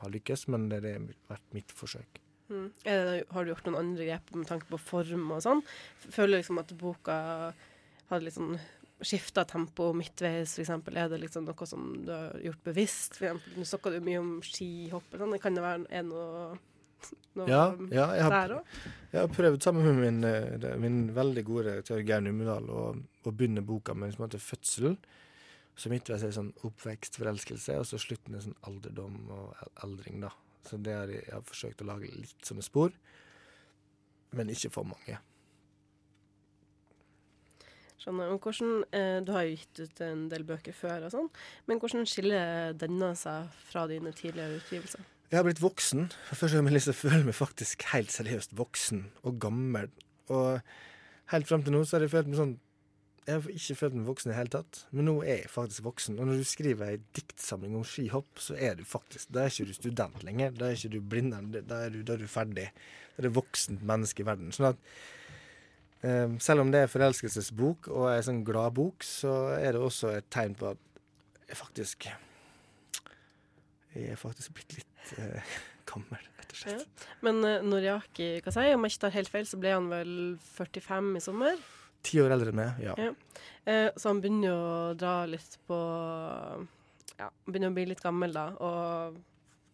har 0.00 0.14
lykkes, 0.14 0.46
men 0.54 0.70
det 0.70 0.80
har 0.86 1.08
vært 1.28 1.56
mitt 1.58 1.74
forsøk. 1.76 2.22
Mm. 2.50 2.66
Er 2.84 3.00
det, 3.06 3.16
har 3.30 3.46
du 3.46 3.52
gjort 3.52 3.68
noen 3.68 3.80
andre 3.80 4.08
grep 4.08 4.34
med 4.34 4.48
tanke 4.50 4.66
på 4.70 4.80
form 4.82 5.30
og 5.36 5.42
sånn? 5.44 5.62
Føler 6.10 6.36
du 6.36 6.40
liksom 6.40 6.60
at 6.62 6.74
boka 6.78 7.16
hadde 8.10 8.24
litt 8.26 8.36
sånn 8.36 8.56
skifta 9.00 9.44
tempo 9.48 9.90
midtveis, 9.96 10.56
f.eks.? 10.58 10.72
Er 10.92 11.12
det 11.12 11.20
liksom 11.22 11.46
noe 11.48 11.68
som 11.68 11.92
du 12.04 12.10
har 12.12 12.34
gjort 12.44 12.66
bevisst? 12.66 13.16
For 13.18 13.30
eksempel, 13.30 13.54
Nå 13.56 13.68
snakka 13.68 13.94
du 13.94 14.00
mye 14.04 14.20
om 14.20 14.34
skihopp. 14.44 15.14
Sånn. 15.14 15.38
Kan 15.42 15.56
det 15.56 15.64
være 15.64 16.02
noe, 16.08 16.58
noe 17.38 17.48
Ja, 17.48 17.62
ja 17.94 18.10
jeg, 18.18 18.26
har, 18.26 18.36
der 18.36 18.56
òg? 18.58 18.74
jeg 19.14 19.22
har 19.22 19.32
prøvd 19.38 19.62
sammen 19.64 19.88
med 19.88 20.02
min, 20.02 20.20
eh, 20.28 20.76
min 20.82 21.00
veldig 21.16 21.46
gode 21.48 21.66
redaktør 21.70 22.04
Geir 22.04 22.26
Numedal 22.26 22.68
å, 22.68 22.84
begynne 23.30 23.64
boka 23.64 23.96
med 23.96 24.12
liksom, 24.12 24.28
som 24.36 24.46
Fødsel. 24.50 25.00
Så 25.80 25.88
midtveis 25.88 26.20
er 26.20 26.32
det 26.32 26.36
sånn 26.36 26.52
oppvekst, 26.66 27.16
forelskelse, 27.16 27.78
og 27.80 27.86
så 27.88 28.00
slutten 28.00 28.36
er 28.36 28.44
sånn 28.44 28.58
alderdom 28.68 29.22
og 29.32 29.68
eldring, 29.86 30.20
da. 30.26 30.34
Så 30.68 30.78
det 30.82 30.94
har 30.94 31.10
jeg, 31.10 31.24
jeg 31.26 31.34
har 31.34 31.46
forsøkt 31.46 31.82
å 31.82 31.88
lage 31.88 32.10
litt 32.12 32.46
sånne 32.46 32.64
spor, 32.64 32.94
men 34.36 34.52
ikke 34.52 34.70
for 34.74 34.88
mange. 34.88 35.18
Skjønner. 38.00 38.32
Og 38.32 38.40
hvordan, 38.40 38.84
eh, 38.96 39.20
du 39.24 39.32
har 39.34 39.44
jo 39.44 39.56
gitt 39.56 39.80
ut 39.80 40.00
en 40.06 40.28
del 40.32 40.44
bøker 40.48 40.72
før, 40.76 41.06
og 41.08 41.12
sånn, 41.12 41.30
men 41.68 41.80
hvordan 41.80 42.06
skiller 42.08 42.72
denne 42.72 43.12
seg 43.18 43.50
fra 43.68 43.86
dine 43.90 44.12
tidligere 44.16 44.60
utgivelser? 44.60 45.04
Jeg 45.30 45.38
har 45.38 45.44
blitt 45.46 45.62
voksen. 45.62 46.08
For 46.26 46.40
første 46.40 46.58
gang 46.58 46.72
jeg 46.74 46.96
føler 46.96 47.26
meg 47.28 47.36
faktisk 47.38 47.84
helt 47.92 48.10
seriøst 48.10 48.56
voksen 48.58 49.04
og 49.22 49.36
gammel. 49.38 49.90
Og 50.32 50.58
helt 51.30 51.46
fram 51.46 51.62
til 51.62 51.76
nå 51.76 51.84
så 51.84 51.96
har 51.96 52.06
jeg 52.06 52.14
følt 52.14 52.30
meg 52.30 52.40
sånn 52.40 52.56
Jeg 53.30 53.36
har 53.36 53.52
ikke 53.54 53.74
følt 53.78 53.94
meg 53.94 54.08
voksen 54.08 54.30
i 54.30 54.32
det 54.32 54.38
hele 54.40 54.50
tatt, 54.50 54.78
men 54.90 55.06
nå 55.06 55.12
er 55.22 55.44
jeg 55.44 55.50
faktisk 55.52 55.84
voksen. 55.86 56.16
Og 56.18 56.26
når 56.26 56.40
du 56.40 56.46
skriver 56.50 56.88
ei 56.88 56.96
diktsamling 57.14 57.76
om 57.78 57.84
skihopp, 57.86 58.40
så 58.42 58.56
er 58.58 58.74
du 58.74 58.82
faktisk 58.88 59.30
Da 59.30 59.44
er 59.44 59.52
ikke 59.52 59.68
du 59.68 59.76
student 59.76 60.24
lenger. 60.26 60.50
Da 60.56 60.66
er 60.66 60.74
ikke 60.74 60.90
du 60.96 60.98
blindern. 61.12 61.52
Da 61.54 61.84
er 61.84 61.94
du, 61.94 62.00
da 62.02 62.16
er 62.16 62.24
du 62.24 62.30
ferdig. 62.30 62.66
Da 63.14 63.22
er 63.22 63.28
du 63.28 63.36
voksent 63.38 63.84
menneske 63.86 64.24
i 64.24 64.26
verden. 64.26 64.50
Sånn 64.56 64.72
at 64.72 64.82
eh, 66.02 66.34
selv 66.42 66.64
om 66.64 66.74
det 66.74 66.82
er 66.82 66.90
forelskelsesbok 66.90 67.86
og 67.94 68.08
ei 68.10 68.18
sånn 68.26 68.42
gladbok, 68.46 69.06
så 69.06 69.36
er 69.60 69.78
det 69.78 69.84
også 69.86 70.16
et 70.16 70.26
tegn 70.34 70.58
på 70.58 70.72
at 70.72 71.00
jeg 71.46 71.58
faktisk 71.58 72.10
Jeg 73.94 74.10
er 74.10 74.18
faktisk 74.18 74.58
blitt 74.58 74.74
litt 74.80 75.14
eh, 75.22 75.54
gammel, 75.90 76.26
slett. 76.54 77.10
Men 77.24 77.42
uh, 77.44 77.58
Noriaki 77.62 78.40
Kasei, 78.44 78.72
om 78.74 78.84
jeg 78.84 78.94
ikke 78.96 79.04
tar 79.06 79.14
helt 79.18 79.30
feil, 79.32 79.46
så 79.48 79.58
ble 79.60 79.74
han 79.76 79.90
vel 79.92 80.16
45 80.56 81.14
i 81.18 81.22
sommer. 81.24 81.62
Ti 82.02 82.20
år 82.22 82.32
eldre 82.36 82.52
enn 82.52 82.60
meg, 82.60 82.78
ja. 82.84 82.94
Ja. 82.98 83.14
Eh, 83.68 83.88
så 83.96 84.08
han 84.12 84.20
begynner 84.22 84.48
jo 84.48 84.60
å 84.60 84.94
dra 84.98 85.16
litt 85.28 85.58
på 85.68 85.80
Ja, 87.20 87.26
begynner 87.44 87.68
å 87.72 87.76
bli 87.76 87.84
litt 87.90 88.00
gammel, 88.00 88.32
da. 88.32 88.46
Og 88.56 89.18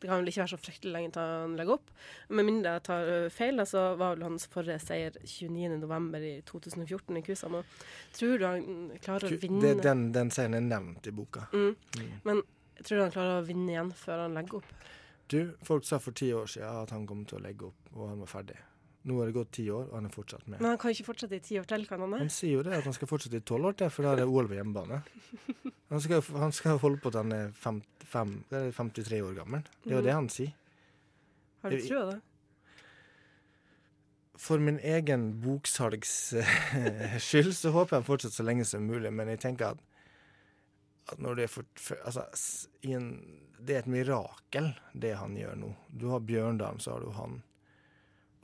det 0.00 0.10
kan 0.10 0.18
vel 0.20 0.28
ikke 0.28 0.42
være 0.42 0.52
så 0.52 0.58
fryktelig 0.60 0.92
lenge 0.92 1.12
til 1.14 1.22
han 1.22 1.54
legger 1.56 1.78
opp. 1.78 1.92
Med 2.28 2.44
mindre 2.48 2.74
jeg 2.74 2.84
tar 2.88 3.12
feil, 3.32 3.62
så 3.70 3.84
var 3.96 4.16
vel 4.16 4.26
hans 4.26 4.44
forrige 4.52 4.80
seier 4.82 5.14
29.11. 5.22 6.26
i 6.26 6.34
2014 6.50 7.16
i 7.16 7.22
Kusama. 7.24 7.62
Tror 8.18 8.36
du 8.38 8.44
han 8.44 8.66
klarer 9.00 9.32
å 9.32 9.40
vinne 9.40 9.62
Det, 9.62 9.72
den, 9.86 10.10
den 10.12 10.34
seieren 10.34 10.58
er 10.58 10.66
nevnt 10.66 11.06
i 11.06 11.14
boka. 11.16 11.46
mm. 11.54 11.72
Mm. 11.96 12.12
Men 12.26 12.42
tror 12.82 12.98
du 12.98 13.02
han 13.06 13.14
klarer 13.14 13.38
å 13.40 13.46
vinne 13.46 13.72
igjen 13.72 13.94
før 13.96 14.26
han 14.26 14.36
legger 14.36 14.60
opp? 14.60 14.74
Du, 15.32 15.40
folk 15.66 15.86
sa 15.86 15.98
for 15.98 16.14
ti 16.14 16.28
år 16.34 16.46
siden 16.50 16.82
at 16.84 16.92
han 16.94 17.06
kom 17.08 17.24
til 17.26 17.40
å 17.40 17.42
legge 17.46 17.70
opp, 17.70 17.88
og 17.96 18.10
han 18.10 18.20
var 18.22 18.28
ferdig. 18.30 18.58
Nå 19.06 19.16
har 19.20 19.28
det 19.30 19.36
gått 19.36 19.52
ti 19.54 19.64
år, 19.70 19.84
og 19.90 19.94
han 20.00 20.06
er 20.08 20.10
fortsatt 20.14 20.46
med. 20.50 20.58
Men 20.60 20.72
han 20.72 20.78
kan 20.82 20.90
ikke 20.90 21.04
fortsette 21.06 21.36
i 21.38 21.42
ti 21.44 21.58
år 21.60 21.66
til, 21.70 21.84
kan 21.86 22.00
han 22.02 22.10
det? 22.16 22.18
Han 22.24 22.30
sier 22.34 22.56
jo 22.56 22.62
det, 22.66 22.72
at 22.74 22.88
han 22.88 22.94
skal 22.96 23.06
fortsette 23.10 23.38
i 23.38 23.44
tolv 23.46 23.68
år 23.70 23.76
til, 23.78 23.90
for 23.94 24.02
da 24.02 24.12
er 24.16 24.22
det 24.22 24.26
OL 24.26 24.48
på 24.50 24.56
hjemmebane. 24.58 25.02
Han 25.94 26.00
skal, 26.02 26.18
han 26.34 26.50
skal 26.50 26.80
holde 26.82 26.98
på 26.98 27.12
til 27.14 27.20
han 27.22 27.30
er 27.36 27.50
fem, 27.54 27.76
fem, 28.10 28.32
det 28.50 28.58
er 28.58 28.72
53 28.74 29.20
år 29.22 29.36
gammel. 29.36 29.60
Det 29.84 29.92
er 29.92 29.94
jo 29.94 30.00
Mhm. 30.00 30.06
det 30.08 30.14
han 30.16 30.28
sier. 30.34 30.50
Har 31.62 31.70
du 31.70 31.76
trua 31.84 32.00
det? 32.10 32.16
For 34.36 34.58
min 34.58 34.80
egen 34.82 35.28
boksalgs 35.40 36.32
eh, 36.36 37.14
skyld 37.28 37.54
så 37.56 37.70
håper 37.72 37.94
jeg 37.96 38.02
han 38.02 38.08
fortsetter 38.08 38.36
så 38.42 38.44
lenge 38.48 38.66
som 38.68 38.82
mulig, 38.84 39.12
men 39.14 39.30
jeg 39.32 39.40
tenker 39.46 39.76
at, 39.76 39.84
at 41.12 41.22
når 41.22 41.38
det 41.38 41.46
er 41.46 41.52
for, 41.54 41.64
for 41.80 42.02
Altså, 42.02 42.26
en, 42.82 43.06
det 43.62 43.76
er 43.78 43.84
et 43.84 43.92
mirakel, 43.94 44.72
det 44.92 45.14
han 45.22 45.38
gjør 45.38 45.54
nå. 45.62 45.70
Du 45.88 46.08
har 46.10 46.20
Bjørndalen, 46.26 46.82
så 46.82 46.96
har 46.96 47.06
du 47.06 47.14
han. 47.16 47.38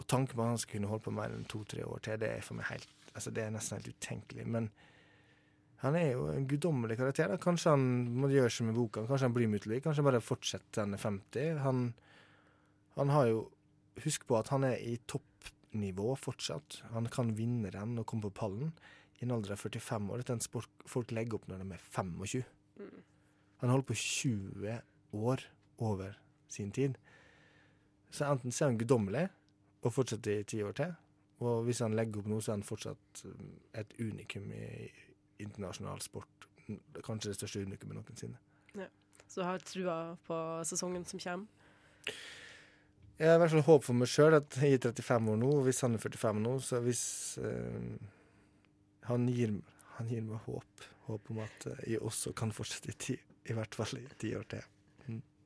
Og 0.02 0.08
tanken 0.10 0.34
på 0.34 0.42
at 0.42 0.52
han 0.52 0.60
skal 0.60 0.76
kunne 0.76 0.90
holde 0.90 1.06
på 1.06 1.14
mer 1.14 1.32
enn 1.32 1.46
to-tre 1.46 1.86
år 1.86 2.02
til, 2.02 2.18
det 2.18 2.34
er 2.34 2.44
for 2.44 2.58
meg 2.58 2.68
helt 2.72 2.90
altså 3.12 3.32
det 3.34 3.44
er 3.44 3.52
nesten 3.52 3.78
helt 3.78 3.92
utenkelig. 3.92 4.46
Men 4.48 4.68
han 5.82 5.96
er 5.98 6.12
jo 6.12 6.28
en 6.30 6.46
guddommelig 6.48 6.96
karakter. 7.00 7.32
Da. 7.32 7.40
Kanskje 7.42 7.74
han 7.74 7.86
må 8.22 8.30
gjøre 8.32 8.52
som 8.54 8.70
i 8.70 8.76
boka. 8.76 9.04
Kanskje 9.08 9.28
han 9.28 9.36
blir 9.36 9.50
Mutley. 9.50 9.82
Kanskje 9.82 10.02
han 10.02 10.10
bare 10.10 10.22
fortsetter 10.24 10.68
til 10.70 10.84
han 10.86 10.96
er 10.96 11.02
50. 11.02 11.58
Han, 11.66 11.82
han 12.98 13.16
har 13.16 13.32
jo 13.32 13.42
Husk 14.00 14.22
på 14.24 14.38
at 14.38 14.48
han 14.48 14.64
er 14.64 14.78
i 14.80 14.94
toppnivå 15.04 16.14
fortsatt. 16.16 16.78
Han 16.94 17.10
kan 17.12 17.34
vinne 17.36 17.68
renn 17.74 17.98
og 18.00 18.06
komme 18.08 18.24
på 18.24 18.38
pallen 18.38 18.70
i 19.18 19.26
en 19.26 19.34
alder 19.36 19.52
av 19.52 19.60
45 19.60 20.06
år. 20.08 20.22
Dette 20.22 20.32
er 20.32 20.38
en 20.38 20.46
sport 20.46 20.86
folk 20.88 21.12
legger 21.12 21.36
opp 21.36 21.44
når 21.50 21.60
de 21.60 21.74
er 21.76 21.82
25. 21.92 22.46
Han 23.60 23.68
holder 23.74 23.84
på 23.90 23.98
20 24.00 24.78
år 25.28 25.44
over 25.84 26.16
sin 26.48 26.72
tid. 26.72 26.96
Så 28.08 28.24
enten 28.30 28.48
så 28.48 28.64
er 28.64 28.72
han 28.72 28.80
guddommelig 28.80 29.26
og 29.82 29.92
fortsetter 29.92 30.40
i 30.40 30.46
ti 30.46 30.62
år 30.62 30.76
til, 30.78 30.94
og 31.42 31.64
hvis 31.66 31.82
han 31.82 31.96
legger 31.98 32.22
opp 32.22 32.30
noe, 32.30 32.42
så 32.42 32.52
er 32.52 32.60
han 32.60 32.66
fortsatt 32.66 33.24
um, 33.26 33.52
et 33.74 33.94
unikum 33.98 34.46
i 34.54 34.66
internasjonal 35.42 36.00
sport. 36.04 36.46
Kanskje 37.02 37.32
det 37.32 37.38
største 37.40 37.64
unikumet 37.66 37.98
noensinne. 37.98 38.38
Så 39.32 39.40
du 39.40 39.46
har 39.46 39.62
trua 39.64 39.96
på 40.26 40.38
sesongen 40.68 41.04
som 41.08 41.20
kommer? 41.22 41.46
Jeg 43.16 43.30
har 43.30 43.38
i 43.38 43.40
hvert 43.40 43.52
fall 43.54 43.64
håp 43.64 43.84
for 43.86 43.96
meg 43.96 44.10
sjøl 44.10 44.34
at 44.36 44.56
jeg 44.60 44.76
er 44.76 44.90
35 44.90 45.30
år 45.32 45.38
nå, 45.40 45.52
og 45.56 45.64
hvis 45.64 45.80
han 45.86 45.96
er 45.96 46.02
45 46.02 46.42
nå, 46.42 46.52
så 46.60 46.80
hvis 46.84 47.02
eh, 47.40 47.86
han, 49.08 49.24
gir, 49.32 49.54
han 49.96 50.10
gir 50.10 50.26
meg 50.26 50.42
håp. 50.48 50.84
Håp 51.06 51.30
om 51.32 51.40
at 51.44 51.66
eh, 51.70 51.80
jeg 51.94 52.02
også 52.04 52.34
kan 52.36 52.52
fortsette 52.52 52.92
i 52.92 52.98
ti, 53.06 53.16
i 53.48 53.56
hvert 53.56 53.78
fall 53.78 53.94
i 54.02 54.04
ti 54.20 54.34
år 54.36 54.44
til. 54.52 54.68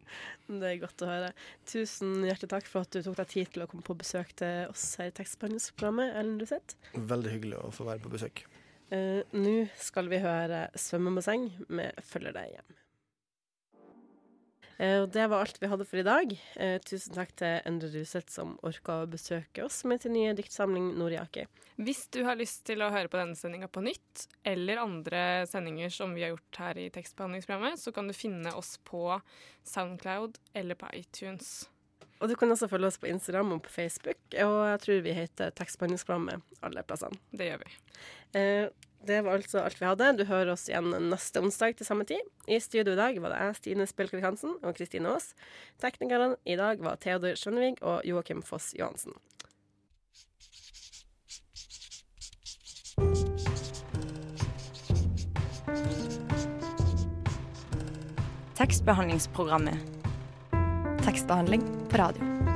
Det 0.60 0.70
er 0.70 0.80
godt 0.82 1.04
å 1.04 1.10
høre. 1.10 1.32
Tusen 1.68 2.24
hjertelig 2.26 2.52
takk 2.52 2.70
for 2.70 2.86
at 2.86 2.94
du 2.94 3.02
tok 3.02 3.18
deg 3.20 3.32
tid 3.32 3.52
til 3.54 3.64
å 3.64 3.68
komme 3.70 3.86
på 3.86 3.98
besøk 3.98 4.32
til 4.38 4.70
oss 4.70 4.88
her 5.00 5.10
i 5.10 5.16
tekstbehandlingsprogrammet, 5.16 6.14
Ellen 6.20 6.40
Ruseth. 6.42 6.78
Veldig 6.94 7.34
hyggelig 7.36 7.60
å 7.62 7.72
få 7.74 7.88
være 7.88 8.04
på 8.04 8.14
besøk. 8.14 8.46
Uh, 8.86 9.22
Nå 9.34 9.66
skal 9.82 10.10
vi 10.12 10.22
høre 10.22 10.68
'Svømmebasseng' 10.78 11.48
med 11.68 11.96
'Følger 12.06 12.36
deg 12.36 12.52
hjem'. 12.54 12.76
Eh, 14.78 15.02
og 15.02 15.10
det 15.14 15.26
var 15.32 15.44
alt 15.44 15.60
vi 15.60 15.70
hadde 15.70 15.86
for 15.88 16.00
i 16.00 16.06
dag. 16.06 16.32
Eh, 16.60 16.76
tusen 16.84 17.16
takk 17.16 17.32
til 17.38 17.60
Endre 17.68 17.90
Ruseth 17.94 18.32
som 18.34 18.56
orka 18.66 19.02
å 19.02 19.10
besøke 19.10 19.64
oss 19.64 19.82
med 19.88 20.02
sin 20.02 20.12
nye 20.16 20.34
diktsamling 20.36 20.92
'Noriaki'. 20.94 21.46
Hvis 21.76 22.06
du 22.08 22.22
har 22.24 22.36
lyst 22.36 22.64
til 22.64 22.80
å 22.80 22.90
høre 22.92 23.08
på 23.12 23.20
denne 23.20 23.36
sendinga 23.36 23.68
på 23.68 23.84
nytt, 23.84 24.26
eller 24.44 24.80
andre 24.80 25.44
sendinger 25.48 25.92
som 25.92 26.14
vi 26.16 26.24
har 26.24 26.32
gjort 26.32 26.60
her 26.62 26.78
i 26.80 26.90
tekstbehandlingsprogrammet, 26.90 27.80
så 27.80 27.92
kan 27.92 28.08
du 28.08 28.14
finne 28.16 28.52
oss 28.56 28.78
på 28.84 29.20
Soundcloud 29.64 30.38
eller 30.54 30.74
på 30.74 30.88
iTunes. 30.96 31.68
Og 32.20 32.30
du 32.30 32.36
kan 32.36 32.48
også 32.48 32.68
følge 32.68 32.88
oss 32.88 32.96
på 32.96 33.10
Instagram 33.10 33.52
og 33.52 33.62
på 33.66 33.74
Facebook, 33.74 34.16
og 34.32 34.56
jeg 34.70 34.80
tror 34.80 35.02
vi 35.04 35.12
heter 35.12 35.52
Tekstbehandlingsprogrammet 35.52 36.40
alle 36.64 36.84
plassene. 36.88 37.20
Det 37.30 37.50
gjør 37.50 37.60
vi. 37.60 37.74
Eh, 38.40 38.68
det 39.06 39.20
var 39.24 39.36
altså 39.36 39.60
alt 39.62 39.80
vi 39.80 39.86
hadde. 39.86 40.12
Du 40.18 40.24
hører 40.26 40.52
oss 40.54 40.66
igjen 40.70 40.90
neste 41.10 41.42
onsdag 41.42 41.76
til 41.78 41.86
samme 41.88 42.06
tid. 42.08 42.22
I 42.48 42.58
studio 42.62 42.94
i 42.94 42.98
dag 42.98 43.20
var 43.22 43.34
det 43.34 43.42
jeg, 43.42 43.58
Stine 43.60 43.86
Spilkvik 43.86 44.24
Hansen 44.24 44.56
og 44.62 44.76
Kristine 44.78 45.12
Aas. 45.12 45.32
Teknikerne 45.82 46.34
i 46.44 46.56
dag 46.58 46.82
var 46.82 46.98
Theodor 47.02 47.38
Skjønnevig 47.38 47.76
og 47.82 48.02
Joakim 48.08 48.42
Foss 48.42 48.72
Johansen. 48.78 49.14
Tekstbehandlingsprogrammet. 58.56 59.76
Tekstbehandling 61.04 61.62
på 61.90 62.00
radio. 62.00 62.55